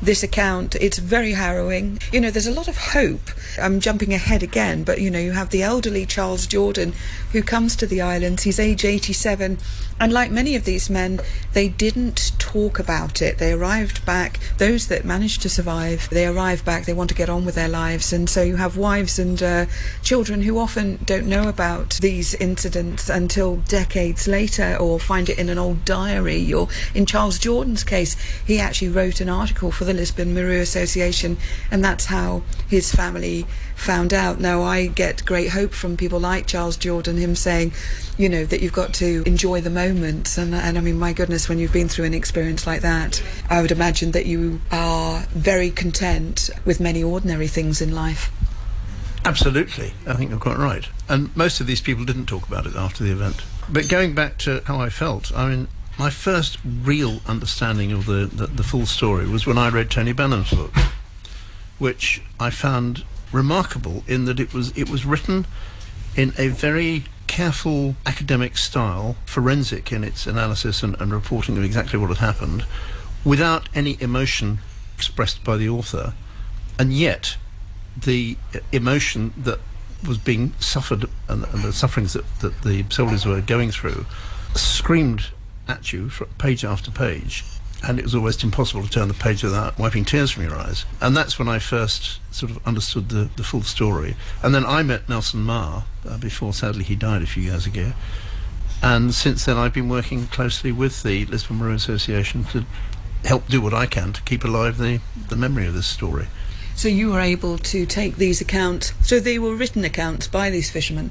this 0.01 0.23
account 0.23 0.77
it's 0.77 0.99
very 0.99 1.33
harrowing. 1.33 1.99
You 2.13 2.21
know, 2.21 2.31
there's 2.31 2.47
a 2.47 2.55
lot 2.55 2.69
of 2.69 2.77
hope. 2.77 3.31
I'm 3.61 3.81
jumping 3.81 4.15
ahead 4.15 4.45
again, 4.45 4.85
but 4.85 5.01
you 5.01 5.11
know, 5.11 5.19
you 5.19 5.33
have 5.33 5.51
the 5.51 5.63
elderly 5.63 6.07
Charles 6.07 6.47
Jordan 6.47 6.93
who 7.33 7.43
comes 7.43 7.75
to 7.77 7.87
the 7.87 8.01
islands. 8.01 8.45
He's 8.45 8.61
age 8.61 8.85
87, 8.85 9.59
and 9.99 10.13
like 10.13 10.31
many 10.31 10.55
of 10.55 10.65
these 10.65 10.89
men, 10.89 11.19
they 11.53 11.69
didn't 11.69 12.31
talk 12.39 12.79
about 12.79 13.21
it. 13.21 13.39
They 13.39 13.53
arrived 13.53 14.07
back. 14.07 14.39
Those 14.59 14.87
that 14.87 15.05
managed 15.05 15.43
to 15.43 15.49
survive, 15.49 16.09
they 16.11 16.27
arrive 16.27 16.65
back. 16.65 16.85
They 16.85 16.93
want 16.93 17.09
to 17.11 17.17
get 17.17 17.29
on 17.29 17.45
with 17.45 17.57
their 17.57 17.69
lives, 17.69 18.13
and 18.13 18.31
so 18.31 18.43
you 18.43 18.55
have 18.55 18.77
wives 18.77 19.19
and 19.19 19.43
uh, 19.43 19.67
children 20.03 20.43
who 20.43 20.61
often 20.61 21.01
don't 21.05 21.27
know 21.27 21.49
about 21.49 21.95
these 21.95 22.35
incidents 22.35 22.84
until 23.09 23.57
decades 23.57 24.27
later 24.27 24.77
or 24.77 25.01
find 25.01 25.29
it 25.29 25.39
in 25.39 25.49
an 25.49 25.59
old 25.59 25.85
diary. 25.85 26.53
Or 26.53 26.69
in 26.95 27.07
Charles 27.07 27.39
Jordan's 27.39 27.85
case, 27.85 28.17
he 28.47 28.59
actually 28.59 28.89
wrote 28.89 29.21
an 29.21 29.29
article 29.29 29.71
for 29.71 29.85
the 29.85 29.95
Lisbon 29.95 30.35
Maru 30.35 30.61
Association, 30.61 31.37
and 31.71 31.85
that's 31.85 32.07
how 32.07 32.43
his 32.69 32.93
family 32.93 33.47
found 33.75 34.13
out. 34.13 34.41
Now, 34.41 34.63
I 34.63 34.87
get 34.87 35.25
great 35.25 35.51
hope 35.51 35.73
from 35.73 35.97
people 35.97 36.21
like 36.21 36.47
Charles 36.47 36.77
Jordan, 36.77 37.17
him 37.17 37.35
saying, 37.35 37.73
you 38.17 38.29
know, 38.29 38.45
that 38.45 38.61
you've 38.61 38.73
got 38.73 38.95
to 38.95 39.23
enjoy 39.27 39.61
the 39.61 39.71
moment. 39.71 40.37
And, 40.39 40.55
and 40.55 40.79
I 40.79 40.81
mean, 40.81 40.99
my 40.99 41.13
goodness, 41.13 41.49
when 41.49 41.59
you've 41.59 41.73
been 41.73 41.89
through 41.89 42.05
an 42.07 42.15
experience 42.15 42.67
like 42.67 42.83
that, 42.83 43.23
I 43.51 43.61
would 43.61 43.73
imagine 43.73 44.13
that 44.13 44.27
you 44.27 44.61
are 44.71 45.21
very 45.31 45.71
content 45.71 46.51
with 46.65 46.81
many 46.81 47.03
ordinary 47.03 47.49
things 47.49 47.81
in 47.81 47.95
life. 47.95 48.31
Absolutely. 49.25 49.93
I 50.07 50.15
think 50.15 50.31
you're 50.31 50.39
quite 50.39 50.59
right. 50.59 50.87
And 51.09 51.35
most 51.37 51.61
of 51.61 51.67
these 51.67 51.81
people 51.81 52.05
didn't 52.05 52.27
talk 52.27 52.47
about 52.47 52.67
it 52.67 52.77
after 52.77 53.03
the 53.03 53.11
event. 53.11 53.43
But 53.69 53.89
going 53.89 54.15
back 54.15 54.39
to 54.39 54.63
how 54.67 54.81
I 54.81 54.91
felt, 54.91 55.35
I 55.35 55.49
mean, 55.49 55.69
my 55.99 56.11
first 56.11 56.59
real 56.65 57.21
understanding 57.27 57.93
of 57.93 58.07
the, 58.07 58.27
the, 58.27 58.47
the 58.47 58.63
full 58.63 58.87
story 58.87 59.27
was 59.27 59.47
when 59.47 59.57
I 59.57 59.69
read 59.71 59.91
Tony 59.91 60.13
Banham's 60.13 60.51
book, 60.51 60.75
which 61.79 62.23
I 62.39 62.51
found 62.51 63.05
remarkable 63.33 64.05
in 64.07 64.27
that 64.27 64.39
it 64.39 64.53
was 64.53 64.77
it 64.77 64.89
was 64.89 65.05
written 65.05 65.47
in 66.17 66.33
a 66.39 66.49
very 66.49 67.05
careful 67.27 67.97
academic 68.07 68.57
style, 68.57 69.17
forensic 69.25 69.91
in 69.91 70.05
its 70.05 70.27
analysis 70.27 70.83
and, 70.83 71.01
and 71.01 71.13
reporting 71.13 71.57
of 71.57 71.65
exactly 71.65 71.99
what 71.99 72.09
had 72.09 72.19
happened, 72.19 72.65
without 73.25 73.69
any 73.75 73.97
emotion 74.01 74.59
expressed 74.97 75.43
by 75.43 75.57
the 75.57 75.69
author, 75.69 76.15
and 76.79 76.93
yet 76.93 77.37
the 77.97 78.37
emotion 78.73 79.33
that 79.37 79.61
was 80.07 80.19
being 80.19 80.53
suffered 80.59 81.09
and, 81.29 81.45
and 81.45 81.63
the 81.63 81.73
sufferings 81.73 82.13
that, 82.13 82.25
that 82.41 82.63
the 82.63 82.85
soldiers 82.91 83.25
were 83.25 83.41
going 83.41 83.71
through 83.71 84.05
screamed 84.55 85.27
at 85.67 85.93
you 85.93 86.11
page 86.39 86.65
after 86.65 86.91
page 86.91 87.45
and 87.87 87.99
it 87.99 88.03
was 88.03 88.15
almost 88.15 88.43
impossible 88.43 88.83
to 88.83 88.89
turn 88.89 89.09
the 89.09 89.15
page 89.15 89.43
without 89.43 89.79
wiping 89.79 90.05
tears 90.05 90.31
from 90.31 90.45
your 90.45 90.57
eyes. 90.57 90.85
And 91.01 91.17
that's 91.17 91.39
when 91.39 91.49
I 91.49 91.59
first 91.59 92.19
sort 92.35 92.51
of 92.51 92.67
understood 92.67 93.11
the, 93.11 93.29
the 93.37 93.43
full 93.43 93.63
story. 93.63 94.17
And 94.43 94.55
then 94.55 94.65
I 94.65 94.83
met 94.83 95.09
Nelson 95.09 95.43
Marr 95.43 95.85
uh, 96.09 96.19
before, 96.19 96.53
sadly, 96.53 96.85
he 96.85 96.95
died 96.95 97.23
a 97.23 97.27
few 97.27 97.43
years 97.43 97.67
ago. 97.67 97.93
And 98.83 99.15
since 99.15 99.45
then, 99.45 99.57
I've 99.57 99.75
been 99.75 99.89
working 99.89 100.27
closely 100.29 100.73
with 100.73 101.03
the 101.03 101.27
Lisbon 101.27 101.57
Maru 101.57 101.75
Association 101.75 102.45
to 102.45 102.65
help 103.25 103.49
do 103.49 103.61
what 103.61 103.75
I 103.75 103.87
can 103.87 104.13
to 104.13 104.23
keep 104.23 104.45
alive 104.45 104.79
the, 104.79 105.01
the 105.29 105.37
memory 105.37 105.67
of 105.67 105.75
this 105.75 105.87
story. 105.87 106.27
So 106.77 106.89
you 106.89 107.13
were 107.13 107.21
able 107.21 107.59
to 107.59 107.87
take 107.87 108.17
these 108.17 108.41
accounts. 108.41 108.93
So 109.03 109.21
they 109.21 109.39
were 109.39 109.55
written 109.55 109.85
accounts 109.85 110.27
by 110.27 110.51
these 110.51 110.71
fishermen. 110.71 111.11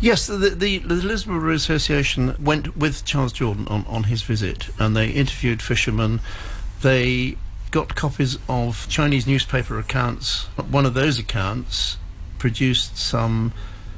Yes, 0.00 0.26
the, 0.26 0.36
the, 0.36 0.78
the 0.78 0.94
Lisbon 0.94 1.48
Association 1.50 2.36
went 2.38 2.76
with 2.76 3.04
Charles 3.04 3.32
Jordan 3.32 3.66
on, 3.68 3.84
on 3.86 4.04
his 4.04 4.22
visit 4.22 4.68
and 4.78 4.96
they 4.96 5.08
interviewed 5.10 5.62
fishermen. 5.62 6.20
They 6.82 7.36
got 7.70 7.94
copies 7.94 8.38
of 8.48 8.86
Chinese 8.88 9.26
newspaper 9.26 9.78
accounts. 9.78 10.44
One 10.70 10.84
of 10.84 10.94
those 10.94 11.18
accounts 11.18 11.96
produced 12.38 12.98
some 12.98 13.52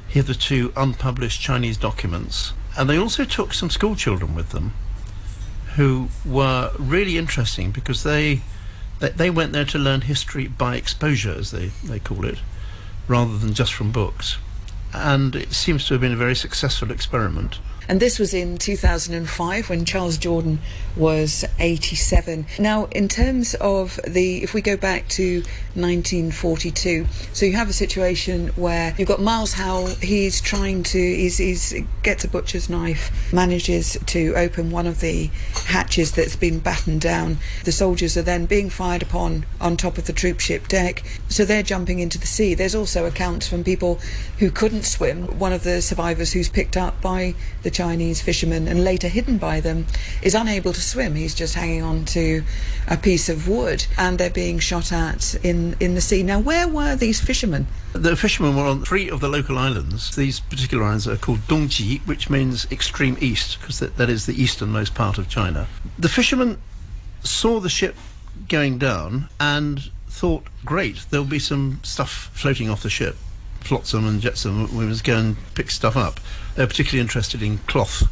hitherto 0.07 0.71
unpublished 0.77 1.41
Chinese 1.41 1.77
documents. 1.77 2.53
And 2.77 2.89
they 2.89 2.97
also 2.97 3.25
took 3.25 3.53
some 3.53 3.69
school 3.69 3.95
children 3.95 4.35
with 4.35 4.51
them 4.51 4.73
who 5.75 6.09
were 6.25 6.71
really 6.79 7.17
interesting 7.17 7.71
because 7.71 8.03
they 8.03 8.41
they, 8.99 9.09
they 9.09 9.29
went 9.29 9.53
there 9.53 9.65
to 9.65 9.77
learn 9.77 10.01
history 10.01 10.47
by 10.47 10.75
exposure, 10.75 11.35
as 11.37 11.51
they, 11.51 11.67
they 11.83 11.99
call 11.99 12.25
it, 12.25 12.39
rather 13.07 13.37
than 13.37 13.53
just 13.53 13.73
from 13.73 13.91
books. 13.91 14.37
And 14.93 15.35
it 15.35 15.53
seems 15.53 15.85
to 15.87 15.93
have 15.93 16.01
been 16.01 16.13
a 16.13 16.17
very 16.17 16.35
successful 16.35 16.91
experiment. 16.91 17.59
And 17.89 17.99
this 17.99 18.19
was 18.19 18.33
in 18.33 18.57
2005 18.57 19.69
when 19.69 19.85
Charles 19.85 20.17
Jordan 20.17 20.59
was 20.95 21.45
87. 21.59 22.45
Now, 22.59 22.85
in 22.85 23.07
terms 23.07 23.55
of 23.55 23.99
the, 24.05 24.43
if 24.43 24.53
we 24.53 24.61
go 24.61 24.75
back 24.75 25.07
to 25.09 25.37
1942, 25.75 27.05
so 27.33 27.45
you 27.45 27.53
have 27.53 27.69
a 27.69 27.73
situation 27.73 28.47
where 28.49 28.93
you've 28.97 29.07
got 29.07 29.21
Miles 29.21 29.53
Howell, 29.53 29.87
he's 30.01 30.41
trying 30.41 30.83
to, 30.83 30.97
he's, 30.97 31.37
he's 31.37 31.73
gets 32.03 32.23
a 32.23 32.27
butcher's 32.27 32.69
knife, 32.69 33.31
manages 33.31 33.97
to 34.07 34.33
open 34.35 34.71
one 34.71 34.87
of 34.87 34.99
the 34.99 35.29
hatches 35.65 36.11
that's 36.11 36.35
been 36.35 36.59
battened 36.59 37.01
down. 37.01 37.37
The 37.63 37.71
soldiers 37.71 38.17
are 38.17 38.21
then 38.21 38.45
being 38.45 38.69
fired 38.69 39.01
upon 39.01 39.45
on 39.61 39.77
top 39.77 39.97
of 39.97 40.07
the 40.07 40.13
troop 40.13 40.39
ship 40.39 40.67
deck, 40.67 41.03
so 41.29 41.45
they're 41.45 41.63
jumping 41.63 41.99
into 41.99 42.17
the 42.17 42.27
sea. 42.27 42.53
There's 42.53 42.75
also 42.75 43.05
accounts 43.05 43.47
from 43.47 43.63
people 43.63 43.99
who 44.39 44.51
couldn't 44.51 44.83
swim. 44.83 45.39
One 45.39 45.53
of 45.53 45.63
the 45.63 45.81
survivors 45.81 46.33
who's 46.33 46.49
picked 46.49 46.75
up 46.75 47.01
by 47.01 47.35
the 47.63 47.76
Chinese 47.77 48.23
fishermen 48.23 48.67
and 48.67 48.83
later 48.83 49.07
hidden 49.07 49.37
by 49.37 49.59
them 49.59 49.85
is 50.23 50.33
unable 50.33 50.73
to 50.73 50.81
swim. 50.81 51.13
He's 51.13 51.35
just 51.35 51.53
hanging 51.53 51.83
on 51.83 52.05
to 52.05 52.43
a 52.87 52.97
piece 52.97 53.29
of 53.29 53.47
wood 53.47 53.85
and 53.99 54.17
they're 54.17 54.31
being 54.31 54.57
shot 54.57 54.91
at 54.91 55.35
in, 55.45 55.75
in 55.79 55.93
the 55.93 56.01
sea. 56.01 56.23
Now, 56.23 56.39
where 56.39 56.67
were 56.67 56.95
these 56.95 57.21
fishermen? 57.21 57.67
The 57.93 58.15
fishermen 58.15 58.55
were 58.55 58.63
on 58.63 58.83
three 58.83 59.11
of 59.11 59.19
the 59.19 59.27
local 59.27 59.59
islands. 59.59 60.15
These 60.15 60.39
particular 60.39 60.85
islands 60.85 61.07
are 61.07 61.17
called 61.17 61.41
Dongji, 61.41 61.99
which 62.07 62.31
means 62.31 62.65
extreme 62.71 63.15
east, 63.21 63.59
because 63.59 63.77
that, 63.77 63.97
that 63.97 64.09
is 64.09 64.25
the 64.25 64.41
easternmost 64.41 64.95
part 64.95 65.19
of 65.19 65.29
China. 65.29 65.67
The 65.99 66.09
fishermen 66.09 66.57
saw 67.21 67.59
the 67.59 67.69
ship 67.69 67.95
going 68.49 68.79
down 68.79 69.29
and 69.39 69.91
thought, 70.09 70.45
great, 70.65 71.05
there'll 71.11 71.27
be 71.27 71.37
some 71.37 71.79
stuff 71.83 72.31
floating 72.33 72.71
off 72.71 72.81
the 72.81 72.89
ship. 72.89 73.17
Flotsam 73.59 74.07
and 74.07 74.19
jetsam, 74.19 74.75
we 74.75 74.85
must 74.85 75.03
go 75.03 75.17
and 75.17 75.35
pick 75.53 75.69
stuff 75.69 75.95
up. 75.95 76.19
They 76.57 76.63
were 76.63 76.67
particularly 76.67 77.01
interested 77.01 77.43
in 77.43 77.59
cloth. 77.59 78.09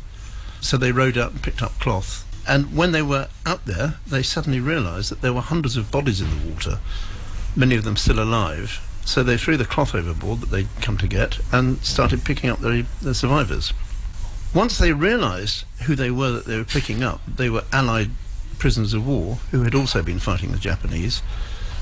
So 0.62 0.77
they 0.77 0.91
rowed 0.91 1.17
out 1.17 1.31
and 1.31 1.41
picked 1.41 1.63
up 1.63 1.79
cloth. 1.79 2.23
And 2.47 2.77
when 2.77 2.91
they 2.91 3.01
were 3.01 3.27
out 3.43 3.65
there, 3.65 3.95
they 4.05 4.21
suddenly 4.21 4.60
realised 4.60 5.10
that 5.10 5.21
there 5.21 5.34
were 5.34 5.41
hundreds 5.41 5.75
of 5.77 5.89
bodies 5.89 6.21
in 6.21 6.29
the 6.29 6.51
water, 6.51 6.79
many 7.55 7.75
of 7.75 7.84
them 7.84 7.97
still 7.97 8.19
alive. 8.19 8.79
So 9.03 9.23
they 9.23 9.38
threw 9.38 9.58
the 9.58 9.65
cloth 9.65 9.95
overboard 9.95 10.41
that 10.41 10.51
they'd 10.51 10.67
come 10.79 10.97
to 10.99 11.08
get 11.08 11.39
and 11.51 11.84
started 11.84 12.23
picking 12.23 12.51
up 12.51 12.60
the, 12.60 12.86
the 13.01 13.15
survivors. 13.15 13.73
Once 14.53 14.77
they 14.77 14.93
realised 14.93 15.65
who 15.86 15.95
they 15.95 16.12
were 16.12 16.31
that 16.31 16.45
they 16.45 16.58
were 16.58 16.63
picking 16.63 17.01
up, 17.01 17.21
they 17.25 17.49
were 17.49 17.63
Allied 17.73 18.12
prisoners 18.60 18.93
of 18.93 19.08
war 19.08 19.39
who 19.49 19.63
had 19.63 19.73
also 19.73 20.03
been 20.03 20.19
fighting 20.19 20.51
the 20.51 20.60
Japanese. 20.60 21.23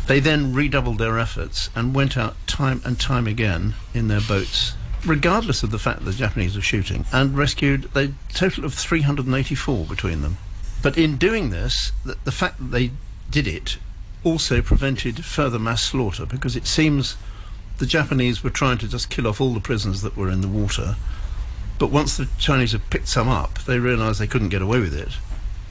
They 0.07 0.21
then 0.21 0.53
redoubled 0.53 0.97
their 0.97 1.19
efforts 1.19 1.69
and 1.75 1.93
went 1.93 2.17
out 2.17 2.35
time 2.47 2.81
and 2.85 2.97
time 2.97 3.27
again 3.27 3.75
in 3.93 4.07
their 4.07 4.21
boats, 4.21 4.75
regardless 5.05 5.63
of 5.63 5.71
the 5.71 5.79
fact 5.79 5.99
that 5.99 6.05
the 6.05 6.17
Japanese 6.17 6.55
were 6.55 6.61
shooting, 6.61 7.05
and 7.11 7.37
rescued 7.37 7.89
a 7.95 8.13
total 8.33 8.65
of 8.65 8.73
384 8.73 9.85
between 9.85 10.21
them. 10.21 10.37
But 10.81 10.97
in 10.97 11.17
doing 11.17 11.49
this, 11.49 11.91
the, 12.05 12.17
the 12.23 12.31
fact 12.31 12.57
that 12.57 12.71
they 12.71 12.91
did 13.29 13.47
it 13.47 13.77
also 14.23 14.61
prevented 14.61 15.25
further 15.25 15.59
mass 15.59 15.83
slaughter 15.83 16.25
because 16.25 16.55
it 16.55 16.65
seems 16.65 17.17
the 17.77 17.85
Japanese 17.85 18.43
were 18.43 18.49
trying 18.49 18.77
to 18.77 18.87
just 18.87 19.09
kill 19.09 19.27
off 19.27 19.41
all 19.41 19.53
the 19.53 19.59
prisoners 19.59 20.01
that 20.01 20.15
were 20.15 20.29
in 20.29 20.41
the 20.41 20.47
water. 20.47 20.95
But 21.79 21.89
once 21.89 22.15
the 22.15 22.29
Chinese 22.37 22.71
had 22.71 22.89
picked 22.89 23.07
some 23.07 23.27
up, 23.27 23.59
they 23.59 23.79
realised 23.79 24.19
they 24.19 24.27
couldn't 24.27 24.49
get 24.49 24.61
away 24.61 24.79
with 24.79 24.93
it. 24.93 25.17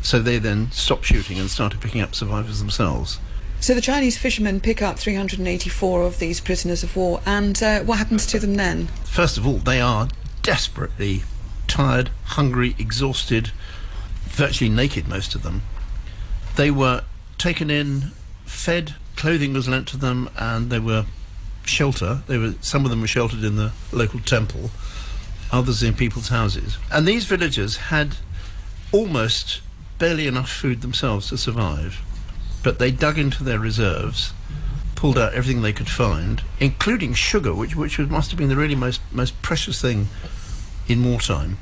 So 0.03 0.18
they 0.18 0.38
then 0.38 0.73
stopped 0.73 1.05
shooting 1.05 1.38
and 1.38 1.49
started 1.49 1.81
picking 1.81 2.01
up 2.01 2.14
survivors 2.14 2.59
themselves. 2.59 3.21
So 3.62 3.75
the 3.75 3.81
Chinese 3.81 4.18
fishermen 4.18 4.59
pick 4.59 4.83
up 4.83 4.98
384 4.98 6.03
of 6.03 6.18
these 6.18 6.40
prisoners 6.40 6.83
of 6.83 6.96
war, 6.96 7.20
and 7.25 7.62
uh, 7.62 7.85
what 7.85 7.98
happens 7.98 8.27
to 8.27 8.40
them 8.40 8.57
then? 8.57 8.88
First 9.05 9.38
of 9.38 9.46
all, 9.46 9.59
they 9.59 9.81
are 9.81 10.09
desperately 10.42 11.22
tired, 11.68 12.11
hungry, 12.25 12.75
exhausted, 12.77 13.53
virtually 14.25 14.68
naked, 14.68 15.07
most 15.07 15.37
of 15.37 15.44
them. 15.44 15.62
They 16.57 16.72
were 16.72 17.05
taken 17.38 17.70
in, 17.70 18.11
fed, 18.44 18.96
clothing 19.14 19.53
was 19.53 19.68
lent 19.68 19.87
to 19.88 19.96
them, 19.96 20.29
and 20.37 20.68
they 20.68 20.81
were 20.81 21.07
shelter. 21.64 22.22
They 22.27 22.38
were 22.38 22.55
some 22.62 22.85
of 22.85 22.90
them 22.90 23.01
were 23.01 23.07
sheltered 23.07 23.44
in 23.44 23.55
the 23.55 23.70
local 23.92 24.18
temple, 24.18 24.72
others 25.53 25.85
in 25.85 25.94
people's 25.94 26.31
houses. 26.31 26.79
And 26.90 27.07
these 27.07 27.27
villagers 27.27 27.77
had 27.77 28.16
almost 28.90 29.61
barely 29.98 30.27
enough 30.27 30.51
food 30.51 30.81
themselves 30.83 31.29
to 31.29 31.38
survive 31.38 32.03
but 32.62 32.79
they 32.79 32.90
dug 32.90 33.18
into 33.18 33.44
their 33.44 33.59
reserves, 33.59 34.33
pulled 34.94 35.18
out 35.18 35.35
everything 35.35 35.62
they 35.62 35.72
could 35.72 35.88
find, 35.88 36.42
including 36.61 37.14
sugar, 37.14 37.55
which 37.55 37.75
which 37.77 37.98
was, 37.98 38.09
must 38.09 38.31
have 38.31 38.38
been 38.38 38.48
the 38.48 38.57
really 38.57 38.75
most 38.75 39.01
most 39.12 39.40
precious 39.42 39.81
thing 39.81 40.09
in 40.88 41.05
wartime. 41.05 41.59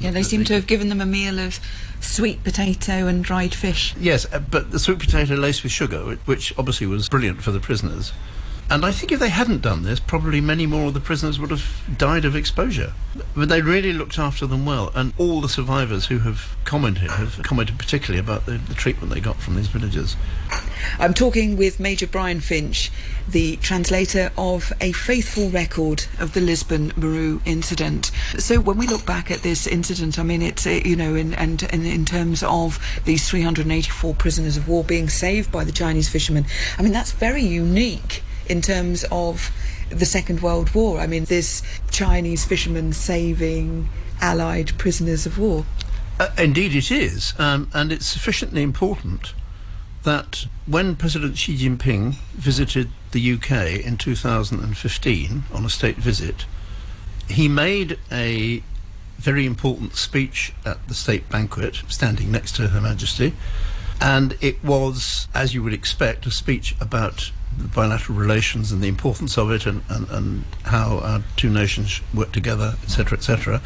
Yeah, 0.00 0.12
they 0.12 0.22
seem 0.22 0.44
to 0.44 0.54
have 0.54 0.68
given 0.68 0.90
them 0.90 1.00
a 1.00 1.06
meal 1.06 1.40
of 1.40 1.58
sweet 2.00 2.44
potato 2.44 3.08
and 3.08 3.24
dried 3.24 3.52
fish. 3.52 3.94
Yes, 3.98 4.32
uh, 4.32 4.38
but 4.38 4.70
the 4.70 4.78
sweet 4.78 5.00
potato 5.00 5.34
laced 5.34 5.64
with 5.64 5.72
sugar, 5.72 6.16
which 6.24 6.54
obviously 6.56 6.86
was 6.86 7.08
brilliant 7.08 7.42
for 7.42 7.50
the 7.50 7.58
prisoners. 7.58 8.12
And 8.70 8.84
I 8.84 8.92
think 8.92 9.12
if 9.12 9.18
they 9.18 9.30
hadn't 9.30 9.62
done 9.62 9.82
this, 9.82 9.98
probably 9.98 10.42
many 10.42 10.66
more 10.66 10.88
of 10.88 10.94
the 10.94 11.00
prisoners 11.00 11.40
would 11.40 11.50
have 11.50 11.64
died 11.96 12.26
of 12.26 12.36
exposure. 12.36 12.92
But 13.34 13.48
they 13.48 13.62
really 13.62 13.94
looked 13.94 14.18
after 14.18 14.46
them 14.46 14.66
well, 14.66 14.92
and 14.94 15.14
all 15.16 15.40
the 15.40 15.48
survivors 15.48 16.06
who 16.06 16.18
have 16.18 16.54
commented 16.66 17.10
have 17.12 17.42
commented 17.42 17.78
particularly 17.78 18.20
about 18.20 18.44
the, 18.44 18.58
the 18.58 18.74
treatment 18.74 19.10
they 19.12 19.20
got 19.20 19.36
from 19.36 19.56
these 19.56 19.68
villagers. 19.68 20.16
I'm 20.98 21.14
talking 21.14 21.56
with 21.56 21.80
Major 21.80 22.06
Brian 22.06 22.40
Finch, 22.40 22.92
the 23.26 23.56
translator 23.56 24.30
of 24.36 24.70
A 24.82 24.92
Faithful 24.92 25.48
Record 25.48 26.04
of 26.18 26.34
the 26.34 26.42
Lisbon 26.42 26.92
Maru 26.94 27.40
incident. 27.46 28.10
So 28.38 28.60
when 28.60 28.76
we 28.76 28.86
look 28.86 29.06
back 29.06 29.30
at 29.30 29.40
this 29.40 29.66
incident, 29.66 30.18
I 30.18 30.24
mean, 30.24 30.42
it's, 30.42 30.66
uh, 30.66 30.80
you 30.84 30.94
know, 30.94 31.14
in, 31.14 31.32
and, 31.34 31.62
and 31.72 31.86
in 31.86 32.04
terms 32.04 32.42
of 32.42 32.78
these 33.06 33.26
384 33.30 34.14
prisoners 34.14 34.58
of 34.58 34.68
war 34.68 34.84
being 34.84 35.08
saved 35.08 35.50
by 35.50 35.64
the 35.64 35.72
Chinese 35.72 36.10
fishermen, 36.10 36.44
I 36.78 36.82
mean, 36.82 36.92
that's 36.92 37.12
very 37.12 37.42
unique 37.42 38.22
in 38.48 38.62
terms 38.62 39.04
of 39.10 39.50
the 39.90 40.06
Second 40.06 40.40
World 40.42 40.74
War. 40.74 41.00
I 41.00 41.06
mean, 41.06 41.24
this 41.24 41.62
Chinese 41.90 42.44
fishermen 42.44 42.92
saving 42.92 43.88
Allied 44.20 44.76
prisoners 44.78 45.26
of 45.26 45.38
war. 45.38 45.64
Uh, 46.18 46.28
indeed, 46.36 46.74
it 46.74 46.90
is, 46.90 47.34
um, 47.38 47.70
and 47.72 47.92
it's 47.92 48.06
sufficiently 48.06 48.62
important 48.62 49.32
that 50.02 50.46
when 50.66 50.96
President 50.96 51.38
Xi 51.38 51.56
Jinping 51.56 52.14
visited 52.34 52.90
the 53.12 53.32
UK 53.32 53.84
in 53.84 53.96
2015 53.96 55.44
on 55.52 55.64
a 55.64 55.70
state 55.70 55.96
visit, 55.96 56.44
he 57.28 57.48
made 57.48 57.98
a 58.10 58.62
very 59.18 59.46
important 59.46 59.94
speech 59.96 60.52
at 60.64 60.86
the 60.88 60.94
state 60.94 61.28
banquet, 61.28 61.82
standing 61.88 62.32
next 62.32 62.56
to 62.56 62.68
Her 62.68 62.80
Majesty, 62.80 63.34
and 64.00 64.36
it 64.40 64.62
was, 64.64 65.28
as 65.34 65.54
you 65.54 65.62
would 65.62 65.72
expect, 65.72 66.26
a 66.26 66.30
speech 66.30 66.74
about 66.80 67.32
bilateral 67.74 68.18
relations 68.18 68.72
and 68.72 68.82
the 68.82 68.88
importance 68.88 69.36
of 69.36 69.50
it 69.50 69.66
and, 69.66 69.82
and, 69.88 70.08
and 70.10 70.44
how 70.64 70.98
our 70.98 71.22
two 71.36 71.50
nations 71.50 72.00
work 72.14 72.32
together, 72.32 72.76
etc., 72.82 73.18
etc. 73.18 73.60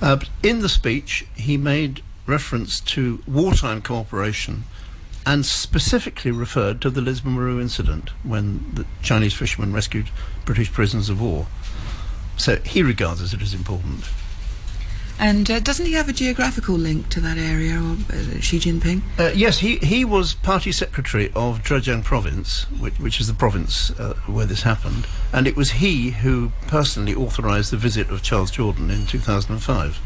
Uh, 0.00 0.18
in 0.42 0.60
the 0.60 0.68
speech, 0.68 1.26
he 1.34 1.56
made 1.56 2.02
reference 2.26 2.80
to 2.80 3.22
wartime 3.26 3.82
cooperation 3.82 4.64
and 5.24 5.46
specifically 5.46 6.30
referred 6.30 6.80
to 6.80 6.90
the 6.90 7.00
Lisbon 7.00 7.32
Maru 7.32 7.60
incident 7.60 8.10
when 8.24 8.64
the 8.74 8.84
Chinese 9.02 9.34
fishermen 9.34 9.72
rescued 9.72 10.10
British 10.44 10.72
prisoners 10.72 11.08
of 11.08 11.20
war. 11.20 11.46
So 12.36 12.56
he 12.56 12.82
regards 12.82 13.32
it 13.32 13.40
as 13.40 13.54
important. 13.54 14.04
And 15.22 15.48
uh, 15.48 15.60
doesn't 15.60 15.86
he 15.86 15.92
have 15.92 16.08
a 16.08 16.12
geographical 16.12 16.74
link 16.74 17.08
to 17.10 17.20
that 17.20 17.38
area, 17.38 17.76
or 17.76 17.92
uh, 18.12 18.40
Xi 18.40 18.58
Jinping? 18.58 19.02
Uh, 19.16 19.30
yes, 19.32 19.60
he, 19.60 19.76
he 19.76 20.04
was 20.04 20.34
party 20.34 20.72
secretary 20.72 21.30
of 21.36 21.62
Zhejiang 21.62 22.02
province, 22.02 22.64
which, 22.80 22.98
which 22.98 23.20
is 23.20 23.28
the 23.28 23.32
province 23.32 23.92
uh, 24.00 24.14
where 24.26 24.46
this 24.46 24.62
happened. 24.62 25.06
And 25.32 25.46
it 25.46 25.54
was 25.54 25.70
he 25.70 26.10
who 26.10 26.50
personally 26.66 27.14
authorised 27.14 27.70
the 27.70 27.76
visit 27.76 28.10
of 28.10 28.24
Charles 28.24 28.50
Jordan 28.50 28.90
in 28.90 29.06
2005 29.06 30.00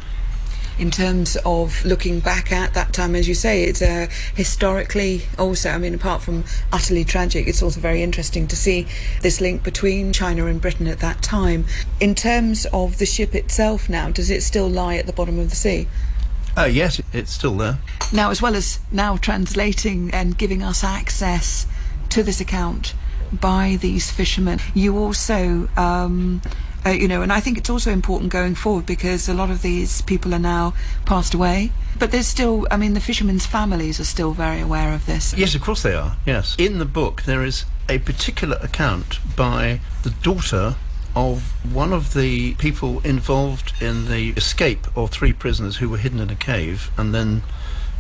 in 0.79 0.91
terms 0.91 1.37
of 1.45 1.85
looking 1.85 2.21
back 2.21 2.53
at 2.53 2.75
that 2.75 2.93
time. 2.93 3.15
As 3.15 3.29
you 3.29 3.35
say, 3.35 3.65
it's 3.65 3.83
uh, 3.83 4.07
historically 4.35 5.23
also, 5.39 5.71
I 5.71 5.79
mean, 5.79 5.95
apart 5.95 6.23
from 6.23 6.45
utterly 6.73 7.05
tragic, 7.05 7.47
it's 7.47 7.63
also 7.63 7.81
very 7.81 8.03
interesting 8.03 8.47
to 8.49 8.57
see 8.57 8.87
this 9.23 9.41
link 9.41 9.63
between 9.63 10.13
China 10.13 10.47
and 10.47 10.61
Britain 10.61 10.87
at 10.87 11.01
that 11.01 11.23
time. 11.23 11.65
In 12.01 12.15
terms 12.15 12.67
of 12.73 12.99
the 12.99 13.07
ship 13.07 13.35
itself 13.35 13.89
now, 13.89 14.11
does 14.11 14.31
it 14.31 14.43
still 14.43 14.69
lie 14.69 14.97
at 14.97 15.07
the 15.07 15.13
bottom 15.13 15.39
of 15.39 15.51
the 15.51 15.57
sea? 15.57 15.89
Uh, 16.57 16.65
yes, 16.65 17.01
it's 17.13 17.33
still 17.33 17.57
there. 17.57 17.79
Now, 18.13 18.31
as 18.31 18.41
well 18.41 18.55
as 18.55 18.79
now 18.91 19.17
translating 19.17 20.11
and 20.13 20.39
giving 20.39 20.63
us 20.63 20.83
access 20.83 21.67
to 22.11 22.23
this 22.23 22.41
account 22.41 22.95
by 23.33 23.77
these 23.81 24.11
fishermen, 24.11 24.61
you 24.73 24.97
also 24.97 25.69
um, 25.77 26.41
uh, 26.87 26.91
you 26.91 27.09
know, 27.09 27.23
and 27.23 27.33
I 27.33 27.41
think 27.41 27.59
it's 27.59 27.69
also 27.69 27.91
important 27.91 28.31
going 28.31 28.55
forward 28.55 28.87
because 28.87 29.29
a 29.29 29.35
lot 29.35 29.51
of 29.51 29.63
these 29.63 30.03
people 30.03 30.33
are 30.35 30.39
now 30.39 30.75
passed 31.05 31.35
away. 31.35 31.73
But 31.99 32.13
there's 32.13 32.29
still, 32.29 32.67
I 32.71 32.77
mean, 32.77 32.95
the 32.95 33.01
fishermen's 33.01 33.47
families 33.47 33.99
are 33.99 34.05
still 34.05 34.33
very 34.33 34.61
aware 34.61 34.95
of 34.95 35.07
this. 35.07 35.35
Yes, 35.35 35.55
of 35.55 35.63
course 35.63 35.83
they 35.83 35.95
are. 35.95 36.17
Yes. 36.27 36.55
In 36.59 36.79
the 36.79 36.85
book, 36.85 37.23
there 37.23 37.43
is 37.43 37.65
a 37.89 37.99
particular 37.99 38.59
account 38.63 39.19
by 39.35 39.81
the 40.03 40.11
daughter 40.11 40.77
of 41.17 41.55
one 41.75 41.93
of 41.93 42.15
the 42.15 42.55
people 42.55 43.01
involved 43.01 43.73
in 43.81 44.09
the 44.09 44.31
escape 44.31 44.87
of 44.97 45.11
three 45.11 45.33
prisoners 45.33 45.79
who 45.79 45.89
were 45.89 45.97
hidden 45.97 46.21
in 46.21 46.31
a 46.31 46.37
cave 46.37 46.91
and 46.97 47.15
then 47.15 47.43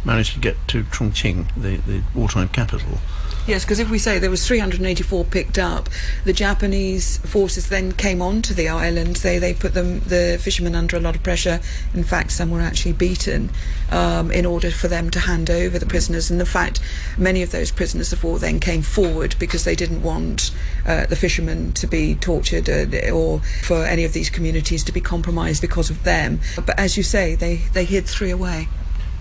managed 0.04 0.34
to 0.34 0.38
get 0.38 0.56
to 0.68 0.84
Chongqing, 0.84 1.46
the, 1.54 1.78
the 1.78 2.02
wartime 2.14 2.48
capital. 2.48 2.98
Yes, 3.46 3.64
because 3.64 3.78
if 3.78 3.88
we 3.88 4.00
say 4.00 4.18
there 4.18 4.28
was 4.28 4.44
384 4.44 5.24
picked 5.26 5.56
up, 5.56 5.88
the 6.24 6.32
Japanese 6.32 7.18
forces 7.18 7.68
then 7.68 7.92
came 7.92 8.20
onto 8.20 8.52
the 8.52 8.68
island. 8.68 9.16
They 9.16 9.38
they 9.38 9.54
put 9.54 9.72
them 9.72 10.00
the 10.00 10.36
fishermen 10.42 10.74
under 10.74 10.96
a 10.96 11.00
lot 11.00 11.14
of 11.14 11.22
pressure. 11.22 11.60
In 11.94 12.02
fact, 12.02 12.32
some 12.32 12.50
were 12.50 12.60
actually 12.60 12.94
beaten 12.94 13.50
um, 13.92 14.32
in 14.32 14.46
order 14.46 14.72
for 14.72 14.88
them 14.88 15.10
to 15.10 15.20
hand 15.20 15.48
over 15.48 15.78
the 15.78 15.86
prisoners. 15.86 16.28
And 16.28 16.40
the 16.40 16.46
fact 16.46 16.80
many 17.16 17.40
of 17.40 17.52
those 17.52 17.70
prisoners 17.70 18.12
of 18.12 18.24
war 18.24 18.40
then 18.40 18.58
came 18.58 18.82
forward 18.82 19.36
because 19.38 19.62
they 19.62 19.76
didn't 19.76 20.02
want 20.02 20.50
uh, 20.84 21.06
the 21.06 21.14
fishermen 21.14 21.72
to 21.74 21.86
be 21.86 22.16
tortured 22.16 22.68
uh, 22.68 23.12
or 23.12 23.38
for 23.62 23.84
any 23.84 24.02
of 24.02 24.12
these 24.12 24.28
communities 24.28 24.82
to 24.82 24.92
be 24.92 25.00
compromised 25.00 25.62
because 25.62 25.88
of 25.88 26.02
them. 26.02 26.40
But 26.56 26.76
as 26.80 26.96
you 26.96 27.04
say, 27.04 27.36
they 27.36 27.56
they 27.74 27.84
hid 27.84 28.06
three 28.06 28.30
away. 28.30 28.66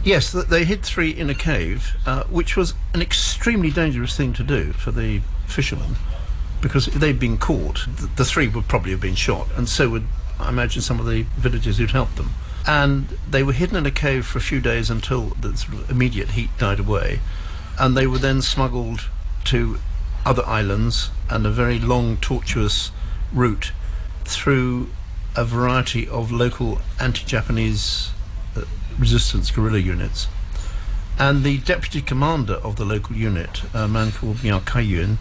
Yes, 0.05 0.31
they 0.31 0.65
hid 0.65 0.83
three 0.83 1.09
in 1.09 1.31
a 1.31 1.33
cave, 1.33 1.97
uh, 2.05 2.25
which 2.25 2.55
was 2.55 2.75
an 2.93 3.01
extremely 3.01 3.71
dangerous 3.71 4.15
thing 4.15 4.33
to 4.33 4.43
do 4.43 4.71
for 4.73 4.91
the 4.91 5.21
fishermen, 5.47 5.95
because 6.61 6.87
if 6.87 6.93
they'd 6.93 7.19
been 7.19 7.39
caught, 7.39 7.87
the, 8.15 8.23
three 8.23 8.47
would 8.47 8.67
probably 8.67 8.91
have 8.91 9.01
been 9.01 9.15
shot, 9.15 9.47
and 9.57 9.67
so 9.67 9.89
would, 9.89 10.05
I 10.39 10.49
imagine, 10.49 10.83
some 10.83 10.99
of 10.99 11.07
the 11.07 11.23
villagers 11.37 11.79
who'd 11.79 11.89
helped 11.89 12.17
them. 12.17 12.29
And 12.67 13.17
they 13.27 13.41
were 13.41 13.53
hidden 13.53 13.77
in 13.77 13.87
a 13.87 13.91
cave 13.91 14.27
for 14.27 14.37
a 14.37 14.41
few 14.41 14.61
days 14.61 14.91
until 14.91 15.29
the 15.41 15.57
sort 15.57 15.73
of 15.73 15.89
immediate 15.89 16.31
heat 16.31 16.51
died 16.59 16.79
away. 16.79 17.19
and 17.77 17.97
they 17.97 18.07
were 18.07 18.17
then 18.17 18.41
smuggled 18.41 19.09
to 19.45 19.79
other 20.25 20.45
islands 20.45 21.09
and 21.29 21.45
a 21.45 21.51
very 21.51 21.79
long, 21.79 22.17
tortuous 22.17 22.91
route 23.33 23.71
through 24.23 24.89
a 25.35 25.43
variety 25.43 26.07
of 26.07 26.31
local 26.31 26.79
anti-Japanese 26.99 28.11
resistance 28.99 29.51
guerrilla 29.51 29.79
units. 29.79 30.27
And 31.17 31.43
the 31.43 31.59
deputy 31.59 32.01
commander 32.01 32.55
of 32.55 32.75
the 32.75 32.85
local 32.85 33.15
unit, 33.15 33.63
a 33.73 33.87
man 33.87 34.11
called 34.11 34.43
Miao 34.43 34.59
Kaiyun, 34.59 35.17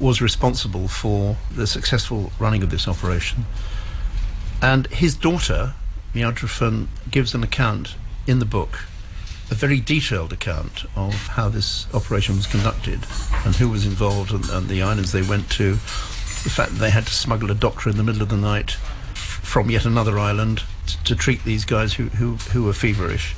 was 0.00 0.20
responsible 0.20 0.88
for 0.88 1.36
the 1.54 1.66
successful 1.66 2.32
running 2.38 2.62
of 2.62 2.70
this 2.70 2.88
operation. 2.88 3.46
And 4.62 4.86
his 4.88 5.14
daughter, 5.14 5.74
Miao 6.14 6.32
Zhifen, 6.32 6.88
gives 7.10 7.34
an 7.34 7.42
account 7.42 7.96
in 8.26 8.38
the 8.38 8.44
book, 8.44 8.80
a 9.50 9.54
very 9.54 9.80
detailed 9.80 10.32
account 10.32 10.84
of 10.96 11.14
how 11.28 11.48
this 11.48 11.86
operation 11.94 12.36
was 12.36 12.46
conducted 12.46 13.00
and 13.44 13.54
who 13.54 13.68
was 13.68 13.86
involved 13.86 14.32
and, 14.32 14.48
and 14.50 14.68
the 14.68 14.82
islands 14.82 15.12
they 15.12 15.22
went 15.22 15.50
to, 15.50 15.72
the 15.72 16.50
fact 16.50 16.72
that 16.72 16.78
they 16.78 16.90
had 16.90 17.06
to 17.06 17.12
smuggle 17.12 17.50
a 17.50 17.54
doctor 17.54 17.90
in 17.90 17.96
the 17.96 18.02
middle 18.02 18.22
of 18.22 18.28
the 18.28 18.36
night 18.36 18.72
from 19.12 19.70
yet 19.70 19.84
another 19.84 20.18
island 20.18 20.62
to, 21.04 21.16
treat 21.16 21.44
these 21.44 21.64
guys 21.64 21.94
who, 21.94 22.04
who, 22.04 22.34
who 22.36 22.64
were 22.64 22.72
feverish 22.72 23.34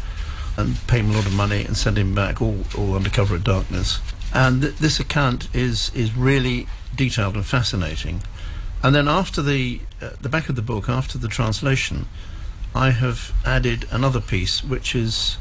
and 0.57 0.77
pay 0.87 0.99
him 0.99 1.11
a 1.11 1.15
lot 1.15 1.27
of 1.27 1.35
money 1.35 1.65
and 1.65 1.77
send 1.77 1.97
him 1.97 2.15
back 2.15 2.43
all, 2.43 2.65
all 2.77 2.95
under 2.95 3.11
cover 3.11 3.37
of 3.37 3.45
darkness. 3.45 4.01
And 4.35 4.63
th- 4.63 4.77
this 4.77 5.01
account 5.01 5.49
is, 5.55 5.91
is 5.95 6.15
really 6.15 6.67
detailed 6.95 7.35
and 7.35 7.47
fascinating. 7.47 8.23
And 8.83 8.95
then 8.95 9.09
after 9.09 9.43
the, 9.43 9.81
uh, 10.01 10.11
the 10.21 10.29
back 10.29 10.49
of 10.49 10.57
the 10.57 10.63
book, 10.63 10.89
after 10.89 11.19
the 11.19 11.29
translation, 11.29 12.07
I 12.75 12.91
have 12.91 13.33
added 13.45 13.87
another 13.91 14.21
piece, 14.21 14.63
which 14.63 14.95
is 14.95 15.39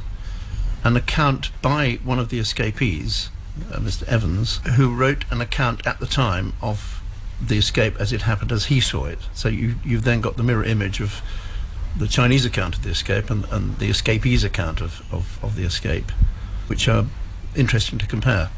an 0.83 0.95
account 0.95 1.51
by 1.61 1.99
one 2.03 2.19
of 2.19 2.29
the 2.29 2.39
escapees, 2.39 3.29
uh, 3.71 3.77
Mr. 3.77 4.07
Evans, 4.07 4.59
who 4.75 4.93
wrote 4.93 5.25
an 5.29 5.41
account 5.41 5.85
at 5.85 5.99
the 5.99 6.05
time 6.05 6.53
of 6.61 7.01
the 7.41 7.57
escape 7.57 7.95
as 7.99 8.11
it 8.11 8.23
happened 8.23 8.51
as 8.51 8.65
he 8.65 8.79
saw 8.79 9.05
it. 9.05 9.19
So 9.33 9.49
you, 9.49 9.75
you've 9.83 10.03
then 10.03 10.21
got 10.21 10.37
the 10.37 10.43
mirror 10.43 10.63
image 10.63 10.99
of 10.99 11.21
the 11.97 12.07
Chinese 12.07 12.45
account 12.45 12.75
of 12.75 12.83
the 12.83 12.89
escape 12.89 13.29
and, 13.29 13.45
and 13.51 13.77
the 13.79 13.89
escapees' 13.89 14.43
account 14.43 14.81
of, 14.81 15.01
of, 15.13 15.43
of 15.43 15.55
the 15.55 15.63
escape, 15.63 16.11
which 16.67 16.87
are 16.87 17.05
interesting 17.55 17.97
to 17.99 18.05
compare. 18.05 18.49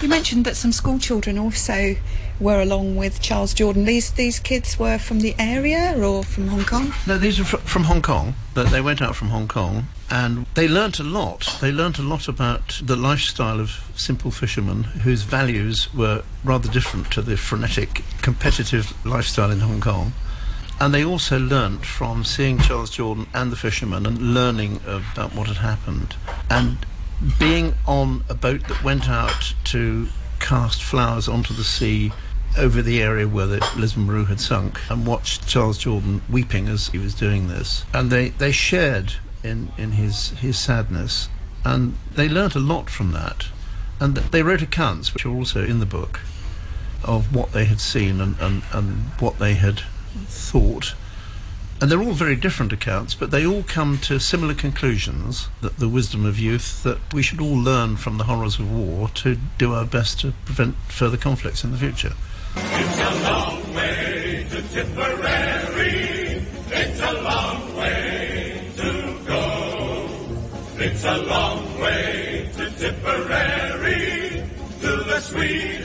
You 0.00 0.08
mentioned 0.08 0.46
that 0.46 0.56
some 0.56 0.72
school 0.72 0.98
children 0.98 1.38
also 1.38 1.94
were 2.40 2.62
along 2.62 2.96
with 2.96 3.20
Charles 3.20 3.52
Jordan. 3.52 3.84
These 3.84 4.12
these 4.12 4.38
kids 4.38 4.78
were 4.78 4.98
from 4.98 5.20
the 5.20 5.34
area 5.38 5.94
or 6.02 6.24
from 6.24 6.48
Hong 6.48 6.64
Kong? 6.64 6.94
No, 7.06 7.18
these 7.18 7.38
are 7.38 7.44
fr- 7.44 7.58
from 7.58 7.84
Hong 7.84 8.00
Kong. 8.00 8.34
But 8.54 8.70
they 8.70 8.80
went 8.80 9.02
out 9.02 9.14
from 9.14 9.28
Hong 9.28 9.46
Kong 9.46 9.88
and 10.10 10.46
they 10.54 10.66
learnt 10.66 10.98
a 11.00 11.02
lot. 11.02 11.58
They 11.60 11.70
learnt 11.70 11.98
a 11.98 12.02
lot 12.02 12.28
about 12.28 12.80
the 12.82 12.96
lifestyle 12.96 13.60
of 13.60 13.92
simple 13.94 14.30
fishermen 14.30 14.84
whose 14.84 15.22
values 15.22 15.92
were 15.92 16.22
rather 16.44 16.70
different 16.70 17.10
to 17.12 17.20
the 17.20 17.36
frenetic, 17.36 18.02
competitive 18.22 18.94
lifestyle 19.04 19.50
in 19.50 19.60
Hong 19.60 19.82
Kong. 19.82 20.14
And 20.80 20.94
they 20.94 21.04
also 21.04 21.38
learnt 21.38 21.84
from 21.84 22.24
seeing 22.24 22.58
Charles 22.58 22.90
Jordan 22.90 23.26
and 23.34 23.52
the 23.52 23.56
fishermen 23.56 24.06
and 24.06 24.32
learning 24.32 24.80
about 24.86 25.34
what 25.34 25.46
had 25.46 25.58
happened. 25.58 26.16
And 26.48 26.78
being 27.38 27.74
on 27.86 28.24
a 28.30 28.34
boat 28.34 28.66
that 28.68 28.82
went 28.82 29.08
out 29.08 29.54
to 29.64 30.08
cast 30.38 30.82
flowers 30.82 31.28
onto 31.28 31.52
the 31.52 31.64
sea 31.64 32.12
over 32.56 32.80
the 32.80 33.02
area 33.02 33.28
where 33.28 33.46
the 33.46 33.64
Lisbon 33.76 34.06
Maru 34.06 34.24
had 34.24 34.40
sunk 34.40 34.80
and 34.88 35.06
watched 35.06 35.46
Charles 35.46 35.76
Jordan 35.76 36.22
weeping 36.30 36.66
as 36.66 36.88
he 36.88 36.98
was 36.98 37.14
doing 37.14 37.48
this. 37.48 37.84
And 37.92 38.10
they, 38.10 38.30
they 38.30 38.50
shared 38.50 39.14
in, 39.44 39.70
in 39.76 39.92
his, 39.92 40.30
his 40.30 40.58
sadness 40.58 41.28
and 41.64 41.96
they 42.14 42.28
learnt 42.28 42.54
a 42.54 42.60
lot 42.60 42.88
from 42.88 43.12
that. 43.12 43.48
And 44.00 44.16
they 44.16 44.42
wrote 44.42 44.62
accounts, 44.62 45.12
which 45.12 45.26
are 45.26 45.30
also 45.30 45.62
in 45.62 45.78
the 45.78 45.86
book, 45.86 46.20
of 47.04 47.34
what 47.34 47.52
they 47.52 47.66
had 47.66 47.80
seen 47.80 48.18
and, 48.18 48.36
and, 48.40 48.62
and 48.72 49.10
what 49.20 49.38
they 49.38 49.54
had 49.54 49.82
thought 50.26 50.94
and 51.80 51.90
they're 51.90 52.02
all 52.02 52.12
very 52.12 52.36
different 52.36 52.72
accounts, 52.72 53.14
but 53.14 53.30
they 53.30 53.46
all 53.46 53.62
come 53.62 53.96
to 53.98 54.20
similar 54.20 54.52
conclusions 54.52 55.48
that 55.62 55.78
the 55.78 55.88
wisdom 55.88 56.26
of 56.26 56.38
youth, 56.38 56.82
that 56.82 56.98
we 57.14 57.22
should 57.22 57.40
all 57.40 57.56
learn 57.56 57.96
from 57.96 58.18
the 58.18 58.24
horrors 58.24 58.58
of 58.58 58.70
war 58.70 59.08
to 59.08 59.38
do 59.56 59.72
our 59.72 59.86
best 59.86 60.20
to 60.20 60.32
prevent 60.44 60.76
further 60.88 61.16
conflicts 61.16 61.64
in 61.64 61.72
the 61.72 61.78
future. 61.78 62.12
It's 62.56 63.00
a 63.00 63.32
long 63.32 63.74
way 63.74 64.46
to 64.50 64.62
Tipperary. 64.68 66.44
It's 66.68 67.00
a 67.00 67.12
long 67.22 67.76
way 67.76 68.70
to 68.76 69.18
go. 69.26 70.08
It's 70.76 71.04
a 71.04 71.16
long 71.22 71.80
way 71.80 72.50
to 72.58 72.70
Tipperary, 72.72 74.44
to 74.82 74.96
the 75.04 75.20
sweetest 75.20 75.79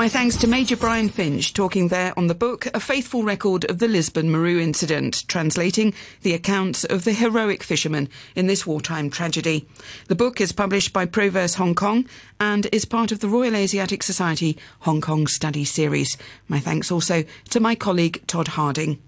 My 0.00 0.08
thanks 0.08 0.38
to 0.38 0.46
Major 0.46 0.78
Brian 0.78 1.10
Finch 1.10 1.52
talking 1.52 1.88
there 1.88 2.18
on 2.18 2.26
the 2.26 2.34
book 2.34 2.64
A 2.72 2.80
Faithful 2.80 3.22
Record 3.22 3.66
of 3.66 3.80
the 3.80 3.86
Lisbon 3.86 4.30
Maru 4.30 4.58
Incident, 4.58 5.28
translating 5.28 5.92
the 6.22 6.32
accounts 6.32 6.84
of 6.84 7.04
the 7.04 7.12
heroic 7.12 7.62
fishermen 7.62 8.08
in 8.34 8.46
this 8.46 8.66
wartime 8.66 9.10
tragedy. 9.10 9.68
The 10.08 10.14
book 10.14 10.40
is 10.40 10.52
published 10.52 10.94
by 10.94 11.04
Proverse 11.04 11.56
Hong 11.56 11.74
Kong 11.74 12.06
and 12.40 12.66
is 12.72 12.86
part 12.86 13.12
of 13.12 13.20
the 13.20 13.28
Royal 13.28 13.54
Asiatic 13.54 14.02
Society 14.02 14.56
Hong 14.80 15.02
Kong 15.02 15.26
Study 15.26 15.66
Series. 15.66 16.16
My 16.48 16.60
thanks 16.60 16.90
also 16.90 17.22
to 17.50 17.60
my 17.60 17.74
colleague 17.74 18.26
Todd 18.26 18.48
Harding. 18.48 19.02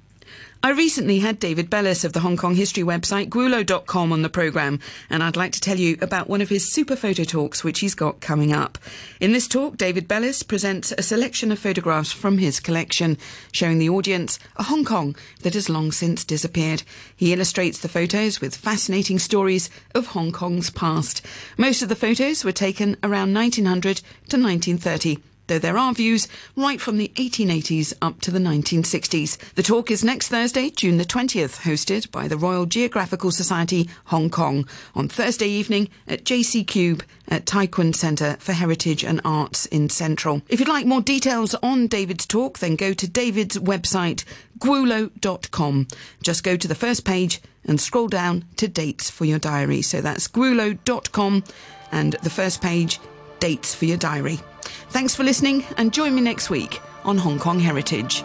I 0.65 0.71
recently 0.71 1.19
had 1.19 1.41
David 1.41 1.69
Bellis 1.69 2.05
of 2.05 2.13
the 2.13 2.21
Hong 2.21 2.37
Kong 2.37 2.55
history 2.55 2.85
website 2.85 3.29
gwulo.com 3.31 4.13
on 4.13 4.23
the 4.23 4.29
programme, 4.29 4.79
and 5.11 5.21
I'd 5.21 5.35
like 5.35 5.51
to 5.55 5.61
tell 5.61 5.77
you 5.77 5.99
about 6.01 6.29
one 6.29 6.41
of 6.41 6.51
his 6.51 6.71
super 6.71 6.95
photo 6.95 7.25
talks 7.25 7.65
which 7.65 7.81
he's 7.81 7.97
got 7.97 8.21
coming 8.21 8.53
up. 8.53 8.79
In 9.19 9.33
this 9.33 9.49
talk, 9.49 9.77
David 9.77 10.07
Bellis 10.07 10.45
presents 10.45 10.93
a 10.93 11.03
selection 11.03 11.51
of 11.51 11.59
photographs 11.59 12.13
from 12.13 12.39
his 12.39 12.61
collection, 12.61 13.19
showing 13.51 13.81
the 13.81 13.89
audience 13.89 14.39
a 14.55 14.63
Hong 14.63 14.85
Kong 14.85 15.17
that 15.41 15.55
has 15.55 15.69
long 15.69 15.91
since 15.91 16.23
disappeared. 16.23 16.85
He 17.17 17.33
illustrates 17.33 17.81
the 17.81 17.89
photos 17.89 18.41
with 18.41 18.55
fascinating 18.55 19.19
stories 19.19 19.69
of 19.97 20.07
Hong 20.07 20.31
Kong's 20.31 20.71
past. 20.71 21.27
Most 21.59 21.83
of 21.83 21.89
the 21.89 21.97
photos 21.97 22.45
were 22.45 22.53
taken 22.53 22.97
around 23.03 23.35
1900 23.35 23.97
to 24.29 24.41
1930 24.41 25.19
though 25.53 25.59
there 25.59 25.77
are 25.77 25.93
views 25.93 26.29
right 26.57 26.81
from 26.81 26.97
the 26.97 27.13
1880s 27.17 27.93
up 28.01 28.23
to 28.23 28.31
the 28.31 28.39
1960s. 28.39 29.37
The 29.53 29.63
talk 29.63 29.91
is 29.91 30.03
next 30.03 30.29
Thursday, 30.29 30.71
June 30.71 30.97
the 30.97 31.05
20th, 31.05 31.61
hosted 31.61 32.11
by 32.11 32.27
the 32.27 32.39
Royal 32.39 32.65
Geographical 32.65 33.31
Society 33.31 33.87
Hong 34.07 34.31
Kong 34.31 34.67
on 34.95 35.09
Thursday 35.09 35.49
evening 35.49 35.91
at 36.09 36.25
JC 36.25 36.67
Cube 36.67 37.03
at 37.29 37.45
Tai 37.45 37.69
Centre 37.93 38.37
for 38.39 38.55
Heritage 38.55 39.05
and 39.05 39.21
Arts 39.27 39.67
in 39.67 39.91
Central. 39.91 40.41
If 40.49 40.59
you'd 40.59 40.71
like 40.71 40.87
more 40.87 41.03
details 41.03 41.55
on 41.57 41.87
David's 41.87 42.25
talk, 42.25 42.61
then 42.61 42.77
go 42.77 42.95
to 42.95 43.07
David's 43.07 43.59
website, 43.59 44.25
gwulo.com. 44.59 45.87
Just 46.23 46.45
go 46.45 46.57
to 46.57 46.67
the 46.67 46.75
first 46.75 47.05
page 47.05 47.43
and 47.67 47.79
scroll 47.79 48.09
down 48.09 48.47
to 48.57 48.69
dates 48.69 49.11
for 49.11 49.27
your 49.27 49.39
diary. 49.39 49.83
So 49.83 50.01
that's 50.01 50.29
gwulo.com 50.29 51.45
and 51.91 52.15
the 52.23 52.31
first 52.31 52.63
page, 52.63 53.01
dates 53.39 53.75
for 53.75 53.85
your 53.85 53.99
diary. 53.99 54.41
Thanks 54.89 55.15
for 55.15 55.25
listening 55.25 55.65
and 55.77 55.93
join 55.93 56.15
me 56.15 56.21
next 56.21 56.51
week 56.51 56.81
on 57.05 57.19
Hong 57.19 57.39
Kong 57.39 57.59
Heritage. 57.59 58.23